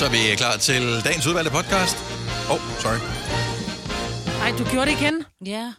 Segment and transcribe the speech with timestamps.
[0.00, 1.96] Så er vi klar til dagens udvalgte podcast.
[2.50, 3.00] Åh, oh, sorry.
[4.42, 5.24] Ej, du gjorde det igen.
[5.46, 5.72] Ja.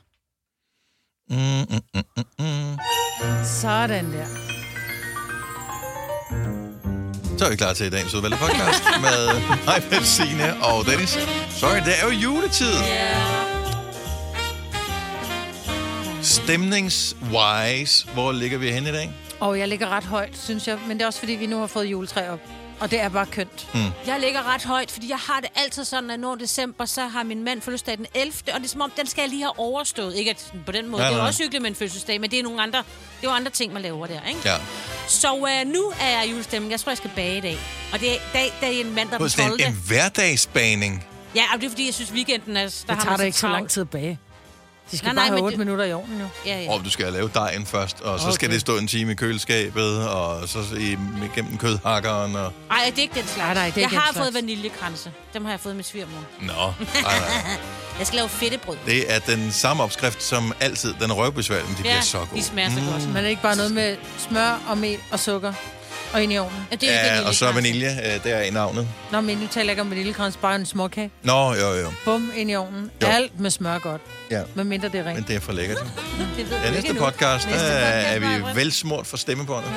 [1.29, 2.77] Mm, mm, mm, mm, mm.
[3.61, 4.25] Sådan der.
[7.37, 11.09] Så er vi klar til dagens udvalgte podcast med mig, med Signe og Dennis.
[11.49, 12.73] Sorry, det er jo juletid.
[16.21, 19.11] Stemnings-wise, hvor ligger vi hen i dag?
[19.39, 20.79] Og jeg ligger ret højt, synes jeg.
[20.87, 22.60] Men det er også, fordi vi nu har fået juletræ op.
[22.81, 23.67] Og det er bare kønt.
[23.73, 23.79] Mm.
[24.07, 27.23] Jeg ligger ret højt, fordi jeg har det altid sådan, at når december, så har
[27.23, 28.33] min mand fødselsdag den 11.
[28.53, 30.15] Og det er som om, den skal jeg lige have overstået.
[30.15, 31.27] Ikke at på den måde, Nej, det er jo nej.
[31.27, 32.83] også hyggeligt med en fødselsdag, men det er nogle andre,
[33.21, 34.39] det er andre ting, man laver der, ikke?
[34.45, 34.55] Ja.
[35.07, 36.71] Så uh, nu er jeg i julestemning.
[36.71, 37.57] Jeg tror, jeg skal bage i dag.
[37.93, 39.61] Og det er dag, dag en mandag den sådan 12.
[39.61, 41.05] en, en hverdagsbaning.
[41.35, 42.61] Ja, og det er fordi, jeg synes, weekenden er...
[42.61, 44.19] Der Det har tager man da ikke så lang tid at bage.
[44.91, 46.27] De skal Nej, nej, nej, bare have men 8 det- minutter i ovnen jo.
[46.45, 46.71] Ja, ja.
[46.71, 48.33] Og du skal lave dejen først, og så okay.
[48.35, 50.97] skal det stå en time i køleskabet, og så i,
[51.35, 52.35] gennem kødhakkeren.
[52.35, 52.53] Og...
[52.71, 53.37] Ej, det er ikke den slags.
[53.37, 54.17] Nej, nej, det er jeg har slags.
[54.25, 55.11] fået vaniljekranse.
[55.33, 56.19] Dem har jeg fået med svigermor.
[56.41, 57.57] Nå, nej, nej.
[57.99, 58.77] Jeg skal lave fedtebrød.
[58.85, 60.93] Det er den samme opskrift som altid.
[61.01, 62.43] Den røvbesværlig, men de bliver så de gode.
[62.43, 63.07] smager så godt.
[63.07, 65.53] Men er det ikke bare noget med smør og mel og sukker
[66.13, 66.67] og ind i ovnen?
[66.71, 68.87] Ja, det er Ja, og så vanilje, øh, der er i navnet.
[69.11, 71.11] Nå, men nu taler jeg ikke om vaniljekrans, bare en småkage.
[71.23, 71.91] Nå, jo, jo.
[72.05, 72.91] Bum, ind i ovnen.
[73.01, 73.07] Jo.
[73.07, 74.01] Alt med smør godt.
[74.31, 74.41] Ja.
[74.55, 75.27] Med mindre det er Men rent.
[75.27, 75.77] det er for lækkert.
[76.37, 79.71] Det ved Ja, næste ikke podcast, Næste der podcast, er vi velsmurt for stemmebåndet.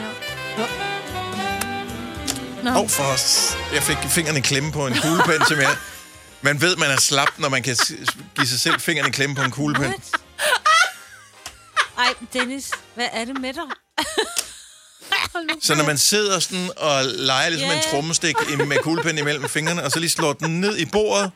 [2.62, 3.56] Nå, Åh, oh, for os.
[3.74, 5.68] Jeg fik fingrene i klemme på en kuglepen, som jeg...
[6.42, 7.76] Man ved, man er slap, når man kan
[8.36, 9.86] give sig selv fingrene klemme på en kuglepen.
[9.86, 10.10] What?
[11.98, 13.62] Ej, Dennis, hvad er det med dig?
[15.62, 17.76] Så når man sidder sådan og leger ligesom Ja.
[17.76, 18.34] en trommestik
[18.68, 21.30] med kuglepen imellem fingrene, og så lige slår den ned i bordet,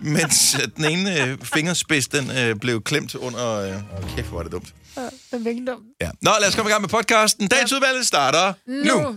[0.00, 3.48] mens øh, den ene øh, fingerspids, den øh, blev klemt under...
[3.56, 3.72] Øh,
[4.16, 4.68] kæft, hvor var det dumt.
[4.94, 5.84] det er virkelig dumt.
[6.00, 6.10] Ja.
[6.22, 7.48] Nå, lad os komme i gang med podcasten.
[7.48, 9.00] Dagens udvalg starter nu.
[9.00, 9.16] nu.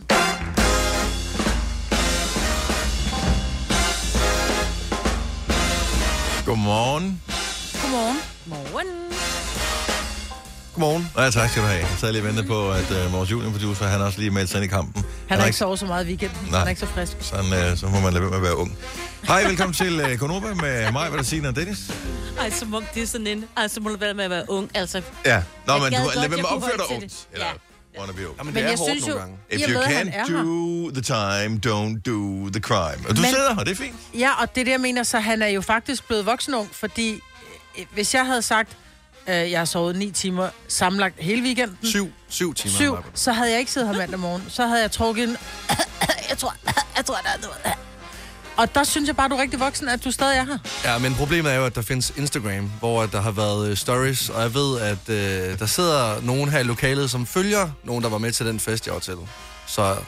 [6.46, 7.22] Godmorgen.
[7.82, 8.18] Godmorgen.
[8.46, 9.13] Morgen.
[10.74, 11.10] Godmorgen.
[11.18, 11.80] Ja, tak skal du have.
[11.80, 14.58] Jeg sad lige og ventede på, at øh, vores juniorproducer, han også lige meldt sig
[14.58, 15.06] ind i kampen.
[15.30, 16.38] Han har ikke sovet så meget i weekenden.
[16.50, 16.58] Nej.
[16.60, 17.18] Han er ikke så frisk.
[17.20, 18.78] Sådan, øh, så må man lade være med at være ung.
[19.28, 21.92] Hej, velkommen til øh, Konoba med mig, hvad der siger, og Dennis.
[22.40, 23.46] Ej, som om det er sådan en...
[23.58, 24.70] Ej, så må du være med at være ung.
[24.74, 25.44] Altså, Ja.
[25.68, 27.04] Nå, men du lad være med at opføre dig ungt.
[27.04, 27.28] det.
[27.34, 27.46] Eller
[27.96, 28.00] Ja.
[28.00, 28.38] wanna be ung.
[28.38, 29.38] Jamen, Men det er jeg hårdt synes nogle jo- gange.
[29.50, 33.10] If you can't do the time, don't do the crime.
[33.10, 33.96] Og du Men- sidder her, det er fint.
[34.20, 37.20] Ja, og det er jeg mener, så han er jo faktisk blevet voksenung, fordi
[37.80, 38.78] øh, hvis jeg havde sagt,
[39.28, 42.76] jeg har sovet ni timer sammenlagt hele weekenden, Syv, syv timer.
[42.76, 43.04] syv, Maja.
[43.14, 44.44] så havde jeg ikke siddet her mandag morgen.
[44.50, 45.38] Så havde jeg trukket en...
[46.30, 46.56] jeg tror,
[46.98, 47.58] jeg tror, der er noget.
[48.58, 50.58] Og der synes jeg bare, du er rigtig voksen, at du stadig er her.
[50.86, 54.30] Ja, men problemet er jo, at der findes Instagram, hvor der har været øh, stories,
[54.30, 58.10] og jeg ved, at øh, der sidder nogen her i lokalet, som følger nogen, der
[58.10, 59.16] var med til den fest, jeg var til.
[59.68, 60.04] Så det er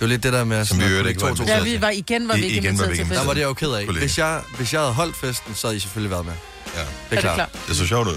[0.00, 0.64] jo lidt det der med...
[0.64, 2.40] Som vi at øvrigt ikke var to- to- inviteret Ja, vi var igen, var I-
[2.40, 3.18] vi ikke igen var vi til festen.
[3.18, 3.86] Der var det jeg jo ked af.
[3.86, 6.32] Hvis jeg, hvis jeg havde holdt festen, så havde I selvfølgelig været med.
[6.74, 6.80] Ja.
[6.80, 7.34] Det er, Er det klart.
[7.34, 7.50] klart?
[7.68, 8.16] Det så sjovt ud.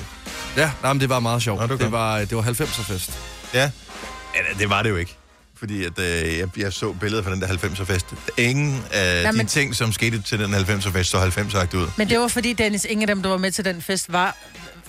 [0.57, 1.59] Ja, nej, men det var meget sjovt.
[1.61, 3.11] Nå, det var det, var, det var 90'er fest.
[3.53, 3.71] Ja.
[4.35, 5.15] ja, det var det jo ikke.
[5.59, 8.05] Fordi at, øh, jeg, jeg så billeder fra den der 90'er fest.
[8.37, 11.87] Ingen af Ja, de men- ting, som skete til den 90'er fest, så 90'er ud.
[11.97, 14.35] Men det var fordi, Dennis, ingen af dem, der var med til den fest, var...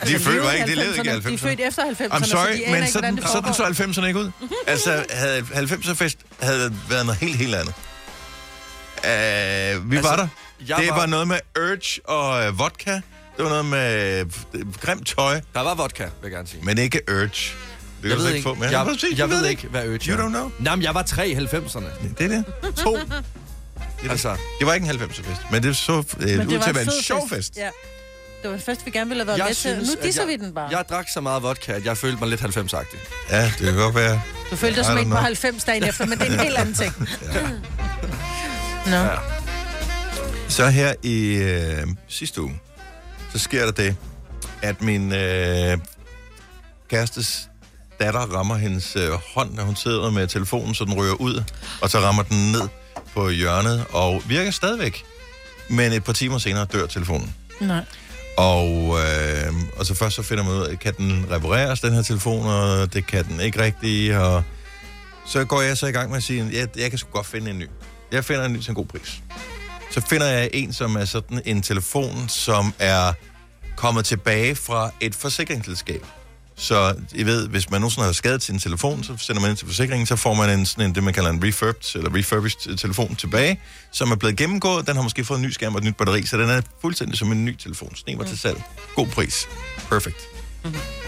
[0.07, 0.67] De er født, var ikke?
[0.67, 1.29] De levede ikke i 90'erne.
[1.29, 1.49] De er 90'erne.
[1.49, 3.93] født efter 90'erne, I'm så sorry, de aner men ikke, sådan, det sådan så foregår.
[4.03, 4.31] 90'erne ikke ud.
[4.67, 7.75] Altså, havde 90'er fest havde været noget helt, helt andet.
[8.99, 10.29] Uh, vi Altså, var der.
[10.77, 13.01] Det var- var noget med urge og øh, vodka.
[13.39, 14.21] Det var noget med
[14.55, 16.65] øh, grimt tøj, Der var vodka, vil jeg gerne sige.
[16.65, 17.29] men ikke urge.
[18.03, 18.71] Det Jeg ved ikke få med.
[18.71, 20.27] jeg, jeg du ved ikke, hvad Urge You er.
[20.27, 20.51] don't know.
[20.59, 21.85] Nej, men jeg var tre i 90'erne.
[22.19, 22.45] Det er det.
[22.77, 22.97] To.
[22.97, 23.13] Det,
[24.11, 24.67] Altså, det.
[24.67, 26.75] var ikke en 90'er fest, men det så øh, Men ud det var til at
[26.77, 27.57] være en sjov fest.
[27.57, 27.71] Ja.
[28.43, 29.61] Det var en fest, vi gerne ville have været jeg med til.
[29.75, 30.69] synes, Nu at disser jeg, vi den bare.
[30.71, 32.97] Jeg drak så meget vodka, at jeg følte mig lidt 90-agtig.
[33.31, 34.21] Ja, det kan godt være.
[34.51, 35.23] Du følte dig som en på know.
[35.23, 36.95] 90 dagen efter, men det er en helt anden ting.
[38.87, 38.97] Nå.
[38.97, 39.09] Ja.
[40.49, 42.61] Så her i øh, sidste uge,
[43.33, 43.97] så sker der det,
[44.63, 45.79] at min øh,
[46.91, 47.49] kærestes
[48.01, 51.43] datter rammer hendes øh, hånd, når hun sidder med telefonen, så den ryger ud,
[51.83, 52.69] og så rammer den ned
[53.15, 55.05] på hjørnet, og virker stadigvæk.
[55.71, 57.35] Men et par timer senere dør telefonen.
[57.61, 57.85] Nej.
[58.37, 62.03] Og, øh, og så først så finder man ud af, kan den repareres, den her
[62.03, 64.43] telefon, og det kan den ikke rigtigt, og
[65.27, 67.51] så går jeg så i gang med at sige, jeg, jeg kan sgu godt finde
[67.51, 67.69] en ny.
[68.13, 69.23] Jeg finder en ny til en god pris.
[69.99, 73.13] Så finder jeg en, som er sådan en telefon, som er
[73.77, 76.07] kommet tilbage fra et forsikringsselskab.
[76.57, 79.67] Så I ved, hvis man nogensinde har skadet sin telefon, så sender man ind til
[79.67, 83.17] forsikringen, så får man en, sådan en, det man kalder en refurbed, eller refurbished telefon
[83.17, 83.61] tilbage,
[83.93, 84.87] som er blevet gennemgået.
[84.87, 87.19] Den har måske fået en ny skærm og et nyt batteri, så den er fuldstændig
[87.19, 87.97] som en ny telefon.
[87.97, 88.63] Så den var til salg.
[88.95, 89.49] God pris.
[89.89, 90.21] Perfect.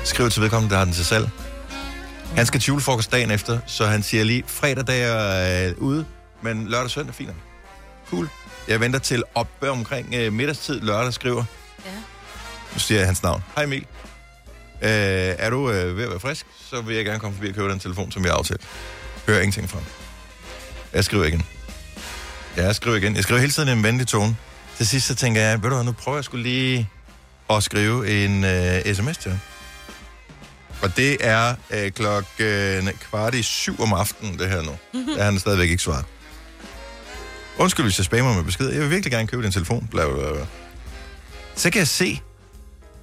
[0.04, 1.30] Skriv til vedkommende, der har den til salg.
[2.36, 6.04] Han skal til julefrokost dagen efter, så han siger lige, fredag der er øh, ude,
[6.42, 7.28] men lørdag og søndag, fint.
[7.28, 7.36] nok.
[8.10, 8.28] Cool.
[8.68, 11.44] Jeg venter til op omkring øh, middagstid lørdag skriver.
[11.84, 11.90] Ja.
[12.72, 13.42] Nu siger jeg hans navn.
[13.54, 13.86] Hej Emil.
[14.82, 14.88] Øh,
[15.38, 17.68] er du øh, ved at være frisk, så vil jeg gerne komme forbi og købe
[17.68, 18.60] den telefon, som vi har aftalt.
[19.26, 19.86] Hører ingenting fra ham.
[20.92, 21.42] Jeg skriver igen.
[22.56, 23.16] Ja, jeg skriver igen.
[23.16, 24.36] Jeg skriver hele tiden i en venlig tone.
[24.76, 26.90] Til sidst så tænker jeg, ved du hvad, nu prøver jeg skulle lige
[27.50, 29.40] at skrive en øh, sms til ham.
[30.82, 34.76] Og det er øh, klokken kvart i syv om aftenen, det her nu.
[35.14, 36.04] Der har han stadigvæk ikke svaret.
[37.58, 38.68] Undskyld, hvis jeg spammer med besked.
[38.68, 39.88] Jeg vil virkelig gerne købe din telefon.
[39.90, 40.46] Bla, bla, bla.
[41.54, 42.20] Så kan jeg se,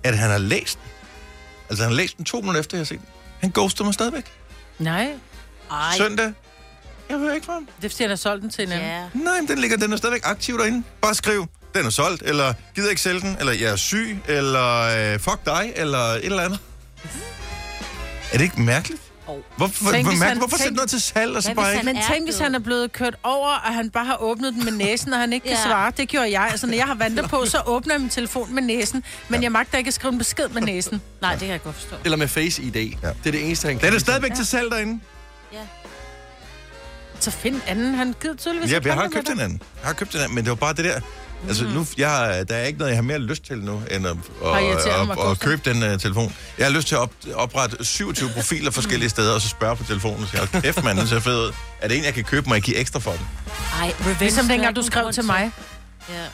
[0.04, 0.92] at han har læst den.
[1.70, 3.08] Altså, han har læst den to minutter efter, jeg har set den.
[3.40, 4.26] Han ghoster mig stadigvæk.
[4.80, 5.12] Nej,
[5.72, 5.94] Ej.
[5.98, 6.34] Søndag.
[7.10, 7.68] Jeg hører ikke fra ham.
[7.82, 8.88] det er fordi, han har solgt den til en anden.
[8.90, 9.10] Ja.
[9.14, 10.84] Nej, men den, ligger, den er stadigvæk aktiv derinde.
[11.02, 14.82] Bare skriv, den er solgt, eller gider ikke sælge den, eller jeg er syg, eller
[15.14, 16.60] øh, fuck dig, eller et eller andet.
[18.34, 19.02] Er det ikke mærkeligt?
[19.30, 19.38] Oh.
[19.58, 21.78] Hvorfor, Tænk, hvor, han- Hvorfor sætte noget til salg, og så bare ikke...
[21.78, 24.54] han- Men er tænk, hvis han er blevet kørt over, og han bare har åbnet
[24.54, 25.64] den med næsen, og han ikke kan Ja.
[25.70, 25.92] svare.
[25.98, 26.48] Det gjorde jeg.
[26.52, 29.04] Altså, når jeg har vandet på, så åbner jeg min telefon med næsen.
[29.30, 31.02] Men jeg magter ikke at skrive en besked med næsen.
[31.22, 31.96] Nej, det kan jeg godt forstå.
[32.04, 32.76] Eller med Face ID.
[32.76, 32.82] Ja.
[32.82, 32.96] Det
[33.26, 34.00] er det eneste, han Den er kan.
[34.00, 35.00] stadigvæk til salg derinde.
[35.54, 35.58] Ja.
[37.20, 37.94] Så find en anden.
[37.94, 39.62] Han gider tydeligvis Ja, jeg har købt en anden.
[39.82, 41.00] Jeg har købt en anden, men det var bare det der...
[41.48, 41.69] Altså, Mm.
[41.69, 44.18] nu, jeg der er ikke noget, jeg har mere lyst til nu, end at, at,
[45.07, 46.36] mig at, at købe den uh, telefon.
[46.57, 49.84] Jeg har lyst til at op, oprette 27 profiler forskellige steder, og så spørge på
[49.84, 51.51] telefonen og sige, "Hold kæft mand, den ser fed ud.
[51.81, 53.28] Er det en, jeg kan købe, må jeg give ekstra for den?
[53.81, 54.18] Ej, revenge.
[54.19, 55.51] Ligesom dengang du skrev til mig.
[56.10, 56.25] Ja.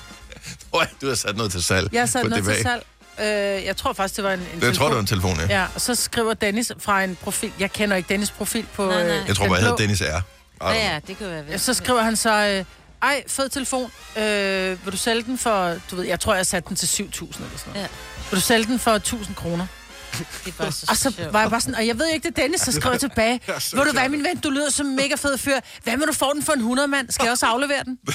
[1.01, 1.93] Du har sat noget til salg.
[1.93, 2.83] Jeg har sat på noget til salg.
[3.19, 5.59] Øh, jeg tror faktisk, det var en, en Jeg tror, det var en telefon, ja.
[5.59, 7.51] Ja, og så skriver Dennis fra en profil.
[7.59, 8.85] Jeg kender ikke Dennis' profil på...
[8.85, 9.17] Nej, nej.
[9.17, 10.21] øh, Jeg tror den bare, jeg hedder Dennis R.
[10.61, 11.59] Ja, ja, det kan være.
[11.59, 12.65] Så skriver han så, øh,
[13.03, 16.69] ej, fed telefon, øh, vil du sælge den for, du ved, jeg tror, jeg satte
[16.69, 17.81] den til 7.000 eller sådan noget.
[17.81, 17.87] Ja.
[18.29, 19.67] Vil du sælge den for 1.000 kroner?
[20.17, 22.37] Det er bare så, Og så var jeg bare sådan, og jeg ved ikke, det
[22.37, 23.41] er Dennis, så skrev tilbage.
[23.47, 25.59] Ved du hvad, min ven, du lyder som en mega fed fyr.
[25.83, 27.11] Hvad med, du får den for en 100 mand?
[27.11, 27.97] Skal jeg også aflevere den?
[28.07, 28.13] Og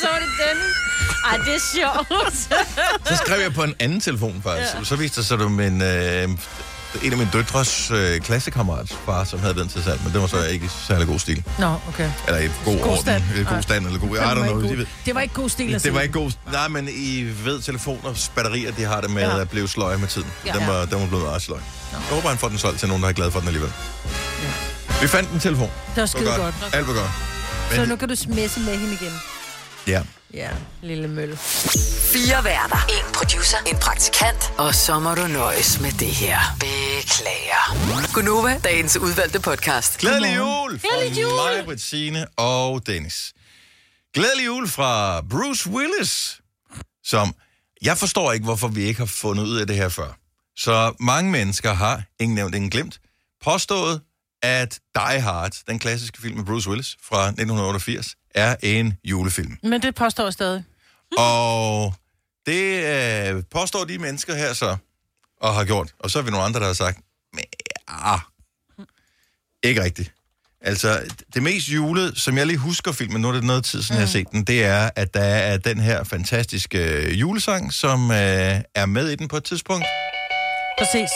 [0.00, 0.74] så var det Dennis.
[1.24, 2.34] Ej, det er sjovt.
[3.08, 4.74] Så skrev jeg på en anden telefon, faktisk.
[4.74, 4.84] Ja.
[4.84, 6.28] Så viste det sig, at det var min, øh,
[7.02, 10.26] en af mine døtres øh, klassekammerats far, som havde den til salg, men det var
[10.26, 11.44] så ikke særlig god stil.
[11.58, 12.10] Nå, okay.
[12.26, 13.00] Eller i god, God orden.
[13.02, 13.22] stand.
[13.36, 14.08] Øh, God stand, eller god...
[14.08, 14.60] I Den don't know.
[14.60, 14.86] god.
[15.06, 16.30] Det var ikke god stil at Det var ikke god...
[16.52, 19.40] Nej, men I ved, telefoners batterier, de har det med Ja.
[19.40, 20.28] at blive sløje med tiden.
[20.46, 20.52] Ja.
[20.52, 21.58] Den var, den var blevet meget sløj.
[21.92, 23.72] Jeg håber, han får den solgt til nogen, der er glad for den alligevel.
[25.02, 25.70] Vi fandt en telefon.
[25.94, 26.54] Det var skide var godt.
[26.72, 27.10] Alt var godt.
[27.72, 29.12] Så Men- nu kan du smesse med hende igen.
[29.86, 30.02] Ja.
[30.34, 30.50] Ja,
[30.82, 31.36] lille mølle.
[32.12, 32.86] Fire værter.
[32.88, 33.58] En producer.
[33.66, 34.52] En praktikant.
[34.58, 36.38] Og så må du nøjes med det her.
[36.60, 38.12] Beklager.
[38.14, 39.98] Gunova, dagens udvalgte podcast.
[39.98, 40.80] Glædelig jul!
[40.80, 41.30] Glædelig jul!
[41.30, 43.32] Fra mig, Bettine og Dennis.
[44.14, 46.40] Glædelig jul fra Bruce Willis,
[47.04, 47.34] som...
[47.82, 50.18] Jeg forstår ikke, hvorfor vi ikke har fundet ud af det her før.
[50.56, 53.00] Så mange mennesker har, ingen nævnt, ingen glemt,
[53.44, 54.00] påstået,
[54.42, 59.58] at Die Hard, den klassiske film med Bruce Willis fra 1988, er en julefilm.
[59.62, 60.64] Men det påstår jeg stadig.
[61.18, 61.94] Og
[62.46, 62.84] det
[63.34, 64.76] øh, påstår de mennesker her så,
[65.40, 65.94] og har gjort.
[65.98, 66.98] Og så er vi nogle andre, der har sagt,
[67.32, 67.44] "Men,
[67.90, 68.18] ja,
[69.62, 70.12] ikke rigtigt.
[70.60, 71.00] Altså,
[71.34, 74.00] det mest julede, som jeg lige husker filmen, nu er det noget tid siden, mm.
[74.00, 78.10] jeg har set den, det er, at der er den her fantastiske øh, julesang, som
[78.10, 78.16] øh,
[78.74, 79.84] er med i den på et tidspunkt.
[80.78, 81.10] Præcis.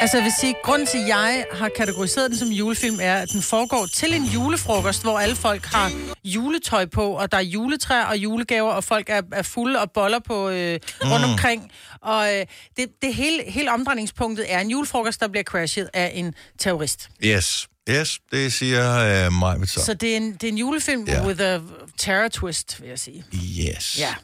[0.00, 3.28] Altså, jeg vil sige, grunden til, at jeg har kategoriseret den som julefilm, er, at
[3.32, 5.92] den foregår til en julefrokost, hvor alle folk har
[6.24, 10.18] juletøj på, og der er juletræer og julegaver, og folk er, er fulde og boller
[10.18, 11.70] på øh, rundt omkring.
[12.00, 16.34] Og øh, det, det hele, hele omdrejningspunktet er en julefrokost, der bliver crashet af en
[16.58, 17.08] terrorist.
[17.24, 19.84] Yes, yes, det siger øh, mig så.
[19.84, 21.26] Så det er en, det er en julefilm Ja.
[21.26, 21.58] with a
[21.98, 23.24] terror twist, vil jeg sige.
[23.34, 23.98] Yes.
[23.98, 24.14] Ja.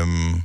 [0.00, 0.42] Øhm,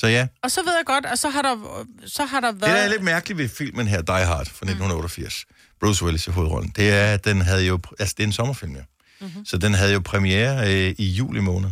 [0.00, 2.60] så ja, Og så ved jeg godt, at så har der, så har der Det,
[2.60, 2.90] der er været...
[2.90, 5.44] lidt mærkeligt ved filmen her, Die Hard fra 1988,
[5.80, 7.78] Bruce Willis i hovedrollen, det er, at den havde jo...
[7.98, 8.80] Altså, det er en sommerfilm, ja.
[9.20, 9.44] Mm-hmm.
[9.46, 11.70] Så den havde jo premiere øh, i juli måned.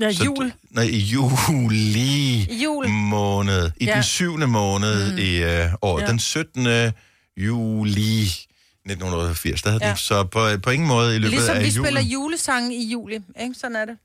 [0.00, 0.52] Ja, Så jul.
[0.52, 2.88] d- Nej, i juli Jul.
[2.88, 3.70] måned.
[3.76, 3.94] I Ja.
[3.94, 5.18] den syvende måned mm.
[5.18, 6.02] i øh, året.
[6.02, 6.06] Ja.
[6.08, 6.66] Den 17.
[7.36, 8.22] juli
[8.84, 9.62] 1980.
[9.62, 9.88] Der havde Ja.
[9.88, 11.84] den, så på, på ingen måde i løbet Ligesom af vi julen.
[11.84, 13.54] spiller julesange i juli, ikke?
[13.60, 13.96] Sådan er det.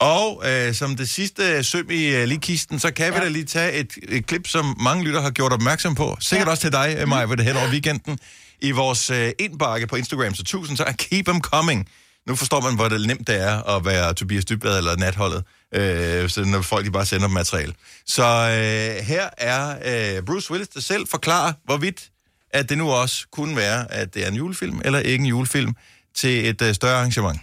[0.00, 3.24] Og øh, som det sidste søm i øh, lige kisten, så kan vi Ja.
[3.24, 6.16] da lige tage et, et klip, som mange lytter har gjort opmærksom på.
[6.20, 6.50] Sikkert ja.
[6.50, 8.18] også til dig, Maja, ved det hen over weekenden.
[8.62, 10.94] I vores øh, indbakke på Instagram, så tusind tak.
[10.98, 11.88] Keep them coming.
[12.26, 16.28] Nu forstår man, hvor det nemt det er at være Tobias Dybvad eller natholdet, øh,
[16.30, 17.74] så når folk de bare sender materiale.
[18.06, 19.76] Så øh, her er
[20.16, 22.08] øh, Bruce Willis, der selv forklarer, hvorvidt
[22.50, 25.74] at det nu også kunne være, at det er en julefilm eller ikke en julefilm
[26.14, 27.40] til et øh, større arrangement.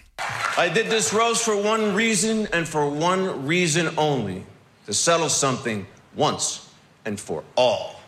[0.58, 4.42] I did this roast for one reason and for one reason only
[4.86, 6.62] to settle something once
[7.04, 8.00] and for all.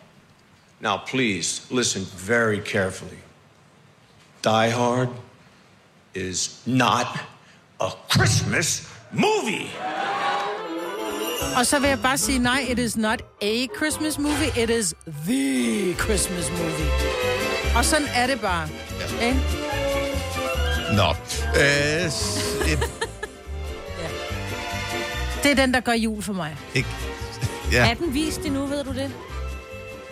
[0.81, 3.19] Now, please listen very carefully.
[4.43, 5.09] Die Hard
[6.13, 7.07] is not
[7.79, 9.69] a Christmas movie.
[11.57, 14.93] Og så vil jeg bare sige, nej, it is not a Christmas movie, it is
[15.27, 16.91] the Christmas movie.
[17.75, 18.69] Og sådan er det bare.
[19.19, 19.27] Ja.
[19.27, 19.70] Ikke?
[20.95, 21.09] Nå.
[21.61, 22.79] Øh, s- et,
[25.43, 26.55] Det er den, der gør jul for mig.
[26.75, 26.89] ikke,
[27.71, 28.97] ja, Er den vist endnu, ved du det?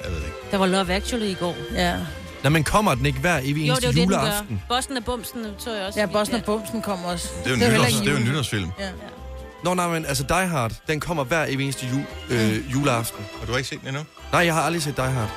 [0.04, 0.38] jeg ved det ikke.
[0.52, 1.56] Der var Love Actually i går.
[1.74, 1.96] Ja,
[2.44, 4.62] Nå, men kommer den ikke hver evig Jo, det eneste er jo det, den juleaften?
[4.70, 4.76] gør.
[4.76, 6.00] Bossen og Bumsen så jeg også.
[6.00, 7.28] ja Bossen og Bumsen kommer også.
[7.38, 8.32] Det er jo en, heller nytårs, ikke det er jo en jul.
[8.34, 8.70] nytårsfilm.
[8.80, 8.90] Ja.
[9.64, 13.26] Nå, nej, men altså Die Hard, den kommer hver evig eneste jul, øh, juleaften.
[13.42, 14.04] Og du har ikke set den endnu?
[14.32, 15.30] Nej, jeg har aldrig set Die Hard.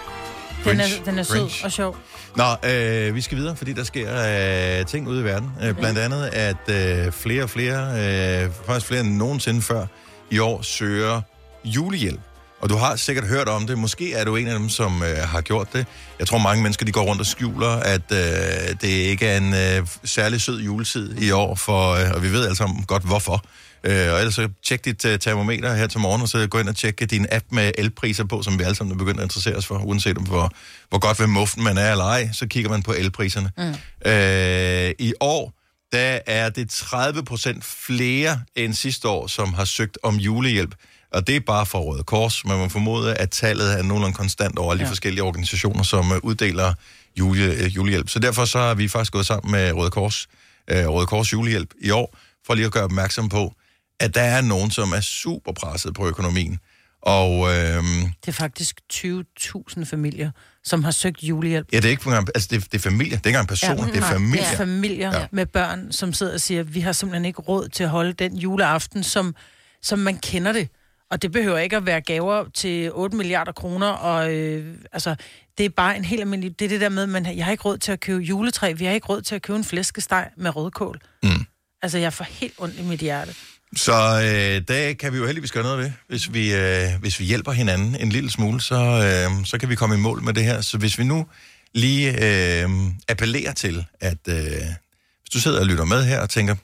[0.65, 1.05] Den er, Grinch.
[1.05, 1.65] den er sød Grinch.
[1.65, 1.97] og sjov.
[2.37, 5.51] Nå, øh, vi skal videre, fordi der sker øh, ting ude i verden.
[5.63, 9.87] Øh, blandt andet, at øh, flere og flere, øh, faktisk flere end nogensinde før,
[10.31, 11.21] i år søger
[11.65, 12.21] julehjælp.
[12.61, 13.79] Og du har sikkert hørt om det.
[13.79, 15.87] Måske er du en af dem, som øh, har gjort det.
[16.19, 18.19] Jeg tror, mange mennesker de går rundt og skjuler, at øh,
[18.81, 22.45] det ikke er en øh, særlig sød juletid i år, for, øh, og vi ved
[22.45, 23.45] alle sammen godt, hvorfor.
[23.85, 26.69] Øh, og ellers så tjek dit uh, termometer her til morgen, og så gå ind
[26.69, 29.57] og tjekke din app med elpriser på, som vi alle sammen er begyndt at interessere
[29.57, 30.51] os for, uanset om hvor,
[30.89, 33.51] hvor godt ved muften man er eller ej, så kigger man på elpriserne.
[33.59, 34.11] Mm.
[34.11, 35.53] Øh, I år,
[35.93, 40.75] der er det 30 procent flere end sidste år, som har søgt om julehjælp.
[41.13, 42.45] Og det er bare for Røde Kors.
[42.45, 44.91] Man må formode, at tallet er nogenlunde konstant over alle de Ja.
[44.91, 46.75] forskellige organisationer, som øh, uddeler
[47.19, 48.09] jule, øh, julehjælp.
[48.09, 50.29] Så derfor så har vi faktisk gået sammen med Røde Kors,
[50.71, 53.55] øh, Røde Kors julehjælp i år, for lige at gøre opmærksom på,
[54.01, 56.59] at der er nogen, som er super presset på økonomien.
[57.03, 57.85] Og øh,
[58.21, 60.31] Det er faktisk 20.000 familier,
[60.65, 61.67] som har søgt julehjælp.
[61.73, 63.49] ja, det er ikke engang, altså det, er- det er familie, det er ikke engang
[63.49, 64.41] personer, ja, det er Nej, familie.
[64.45, 65.27] Det er familier Ja.
[65.33, 68.37] med børn, som sidder og siger, vi har simpelthen ikke råd til at holde den
[68.37, 69.35] juleaften, som,
[69.83, 70.69] som man kender det.
[71.11, 75.15] Og det behøver ikke at være gaver til 8 milliarder kroner, og øh, altså,
[75.59, 76.59] det er bare en helt almindelig...
[76.59, 78.85] Det er det der med, at jeg har ikke råd til at købe juletræ, vi
[78.85, 81.01] har ikke råd til at købe en flæskesteg med rødkål.
[81.23, 81.29] Mm.
[81.83, 83.35] Altså, jeg får helt ondt i mit hjerte.
[83.77, 85.91] Så øh, der kan vi jo heldigvis gøre noget ved.
[86.09, 89.75] Hvis vi, øh, hvis vi hjælper hinanden en lille smule, så, øh, så kan vi
[89.75, 90.61] komme i mål med det her.
[90.61, 91.27] Så hvis vi nu
[91.75, 92.71] lige øh,
[93.09, 94.35] appellerer til, at øh,
[95.21, 96.55] hvis du sidder og lytter med her og tænker,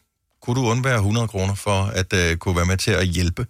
[0.43, 3.47] kunne du undvære 100 kroner for at øh, kunne være med til at hjælpe,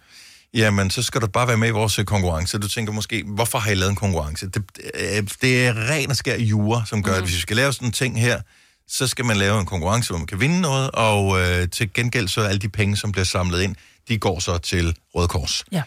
[0.54, 2.58] jamen så skal du bare være med i vores øh, konkurrence.
[2.58, 4.48] Du tænker måske, hvorfor har I lavet en konkurrence?
[4.48, 4.62] Det,
[4.94, 7.18] øh, det er ren og skær jura, som gør, mm.
[7.18, 8.40] at hvis vi skal lave sådan en ting her,
[8.88, 12.28] så skal man lave en konkurrence, hvor man kan vinde noget, og øh, til gengæld
[12.28, 13.76] så er alle de penge, som bliver samlet ind,
[14.08, 15.64] de går så til Røde Kors.
[15.72, 15.82] Ja.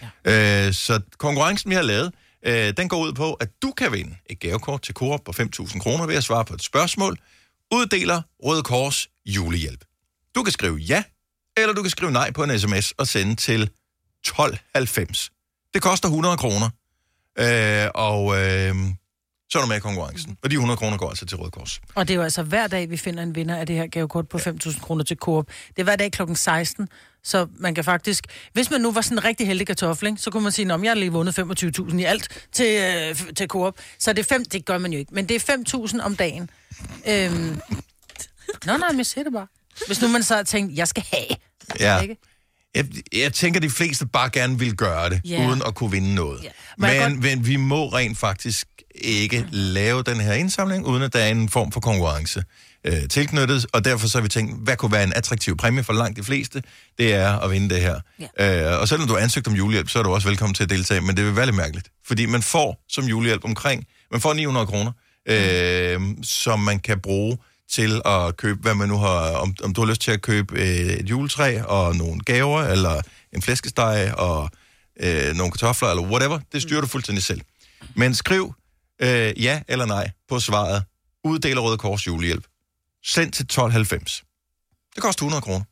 [0.67, 2.13] Øh, så konkurrencen, vi har lavet,
[2.45, 5.79] øh, den går ud på, at du kan vinde et gavekort til Coop på 5.000
[5.79, 7.17] kroner ved at svare på et spørgsmål.
[7.71, 9.85] Uddeler Røde Kors julehjælp.
[10.35, 11.03] Du kan skrive ja,
[11.57, 15.31] eller du kan skrive nej på en sms og sende til 1290.
[15.73, 16.69] Det koster 100 kroner,
[17.39, 18.75] øh, og øh,
[19.51, 20.37] så er du med i konkurrencen.
[20.43, 21.81] Og de 100 kroner går altså til Røde Kors.
[21.95, 24.29] Og det er jo altså hver dag, vi finder en vinder af det her gavekort
[24.29, 25.47] på 5.000 kroner til Coop.
[25.47, 26.89] Det er hver dag klokken 16,
[27.23, 28.25] så man kan faktisk...
[28.53, 30.81] Hvis man nu var sådan en rigtig heldig kartoffel, ikke, så kunne man sige, at
[30.81, 33.75] jeg har lige vundet 25.000 i alt til, øh, til Coop.
[33.99, 35.57] Så det er fem, det gør man jo ikke, men det er
[35.97, 36.49] 5.000 om dagen.
[37.07, 37.61] Øhm...
[38.65, 39.47] Nå, nej, men jeg siger det bare.
[39.87, 41.27] Hvis nu man så har tænkt, jeg skal have.
[41.79, 41.99] Ja.
[41.99, 42.17] Ikke?
[42.75, 45.47] Jeg, jeg tænker, de fleste bare gerne vil gøre det, yeah.
[45.47, 46.39] uden at kunne vinde noget.
[46.43, 47.01] Yeah.
[47.03, 51.19] Må Men, men vi må rent faktisk ikke lave den her indsamling, uden at der
[51.19, 52.43] er en form for konkurrence
[52.85, 55.93] øh, tilknyttet, og derfor så har vi tænkt, hvad kunne være en attraktiv præmie for
[55.93, 56.63] langt de fleste,
[56.97, 57.99] det er at vinde det her.
[58.41, 58.73] Yeah.
[58.73, 60.69] Øh, og selvom du har ansøgt om julehjælp, så er du også velkommen til at
[60.69, 64.33] deltage, men det vil være lidt mærkeligt, fordi man får som julehjælp omkring, man får
[64.33, 64.91] 900 kroner,
[65.29, 67.37] øh, som man kan bruge
[67.71, 70.55] til at købe, hvad man nu har, om, om du har lyst til at købe
[70.59, 73.01] øh, et juletræ og nogle gaver, eller
[73.33, 74.49] en flæskesteg og
[74.99, 77.41] øh, nogle kartofler, eller whatever, det styrer du fuldstændig selv.
[77.95, 78.53] Men skriv
[79.01, 80.83] øh, ja eller nej på svaret.
[81.23, 82.43] Uddeler Røde Kors julehjælp.
[83.05, 84.23] Send til 1290.
[84.95, 85.65] Det koster 100 kroner.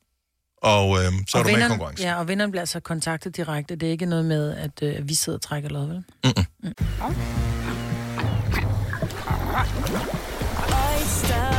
[0.63, 2.05] Og øh, så er og du med i vinderen- konkurrencen.
[2.07, 3.75] Ja, og vinderen bliver altså kontaktet direkte.
[3.75, 6.03] Det er ikke noget med, at øh, vi sidder og trækker lod, vel?
[10.69, 11.58] Oyster er bedst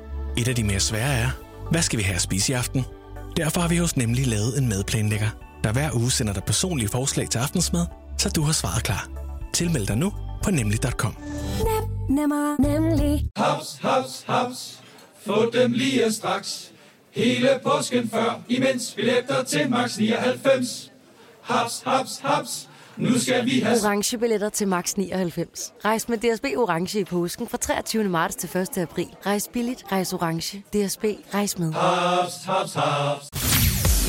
[0.37, 1.29] Et af de mere svære er,
[1.71, 2.85] hvad skal vi have at spise i aften?
[3.37, 5.29] Derfor har vi hos Nemlig lavet en madplanlægger,
[5.63, 7.85] der hver uge sender dig personlige forslag til aftensmad,
[8.17, 9.09] så du har svaret klar.
[9.53, 11.15] Tilmeld dig nu på nemlig.com.
[11.59, 13.25] Nem, nemmer, nemlig.
[13.35, 14.79] Haps, haps, haps.
[15.25, 16.71] Få dem lige straks.
[17.11, 20.91] Hele påsken før, imens billetter til max 99.
[21.41, 22.69] Haps, haps, haps.
[23.01, 23.77] Nu skal vi have...
[23.83, 25.73] Orange billetter til max 99.
[25.85, 28.03] Rejs med DSB Orange i påsken fra 23.
[28.03, 28.77] marts til 1.
[28.77, 29.07] april.
[29.25, 30.57] Rejs billigt, rejs orange.
[30.73, 31.73] DSB, rejs med.
[31.73, 33.25] Haps, haps, haps.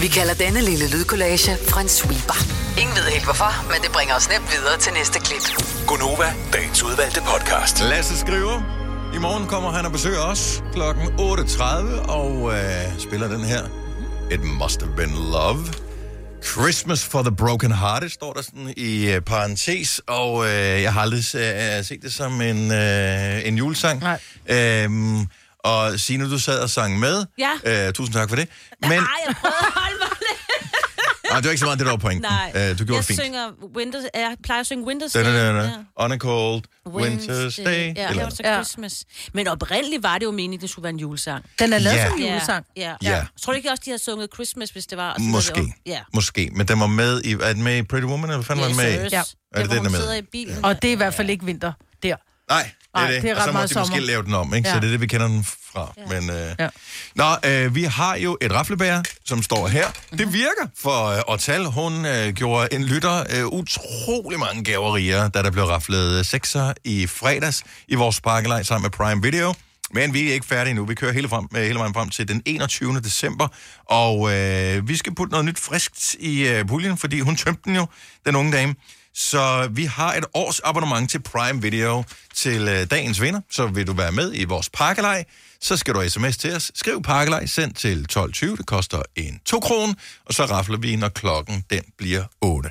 [0.03, 2.39] Vi kalder denne lille lydkollage en sweeper.
[2.81, 5.45] Ingen ved helt hvorfor, men det bringer os nemt videre til næste klip.
[5.89, 7.77] Gunova, dagens udvalgte podcast.
[7.91, 8.57] Lasse skriver,
[9.17, 13.63] i morgen kommer han og besøger os klokken 8.30 og øh, spiller den her.
[14.35, 15.82] It must have been love.
[16.45, 21.01] Christmas for the broken hearted, står der sådan i øh, parentes, og øh, jeg har
[21.01, 24.01] aldrig øh, set det som en, øh, en julesang.
[24.01, 24.21] Nej.
[24.51, 25.27] Øhm,
[25.59, 27.25] og Signe, du sad og sang med.
[27.39, 27.87] Ja.
[27.87, 28.49] Øh, tusind tak for det.
[28.81, 28.99] Men Men...
[28.99, 30.09] Ej, jeg prøvede at holde mig.
[31.33, 32.31] Nej, det var ikke så meget det, der var pointen.
[32.55, 32.71] Nej.
[32.71, 33.21] Øh, du gjorde jeg fint.
[33.21, 35.63] Synger Winter, jeg plejer at synge Winter's Da, da, da, da.
[35.63, 35.71] Ja.
[35.97, 37.95] On a cold winter's day.
[37.97, 38.43] Ja, eller det var så.
[38.65, 39.05] Christmas.
[39.35, 41.45] Men oprindeligt var det jo meningen, det skulle være en julesang.
[41.59, 42.09] Den er lavet Ja.
[42.09, 42.67] som julesang.
[42.77, 42.95] Ja, ja.
[43.03, 43.17] Ja.
[43.17, 43.25] ja.
[43.43, 45.11] Tror du ikke også, de havde sunget Christmas, hvis det var?
[45.15, 45.61] og Måske.
[45.61, 45.73] det?
[45.87, 46.01] Ja.
[46.15, 46.51] Måske.
[46.53, 48.69] Men den var med i, er den med i Pretty Woman, eller hvad fanden var
[48.69, 49.05] den med i?
[49.05, 49.19] Yes, Ja.
[49.55, 50.01] Er det, det den, der er med?
[50.01, 50.65] sidder i bilen.
[50.65, 51.73] Og det er i hvert fald ikke vinter
[52.03, 52.17] der.
[52.51, 53.23] Nej, det er det.
[53.23, 54.69] det er og så ret må meget de måske lave den om, ikke?
[54.69, 54.75] Ja.
[54.75, 55.93] Så det er det, vi kender den fra.
[55.97, 56.21] Ja.
[56.21, 56.55] Men, øh...
[56.59, 56.69] Ja.
[57.15, 59.87] Nå, øh, vi har jo et raflebær, som står her.
[60.11, 65.43] Det virker, for øh, Ortal, hun øh, gjorde en lytter øh, utrolig mange gaverier, da
[65.43, 69.55] der blev raflet sekser i fredags i vores sparkelej sammen med Prime Video.
[69.95, 70.85] Men vi er ikke færdige nu.
[70.85, 73.01] Vi kører hele, frem, øh, hele vejen frem til den 21.
[73.01, 73.49] december.
[73.85, 77.77] Og øh, vi skal putte noget nyt friskt i øh, puljen, fordi hun tømte den
[77.77, 77.87] jo,
[78.27, 78.75] den unge dame.
[79.15, 82.05] Så vi har et års abonnement til Prime Video
[82.35, 83.41] til øh, dagens vinder.
[83.51, 85.25] Så vil du være med i vores pakkelej,
[85.61, 86.73] så skal du sms til os.
[86.75, 88.57] Skriv pakkelej, send til 12.20.
[88.57, 89.95] Det koster en 2 kroner,
[90.25, 92.71] og så rafler vi, når klokken den bliver 8.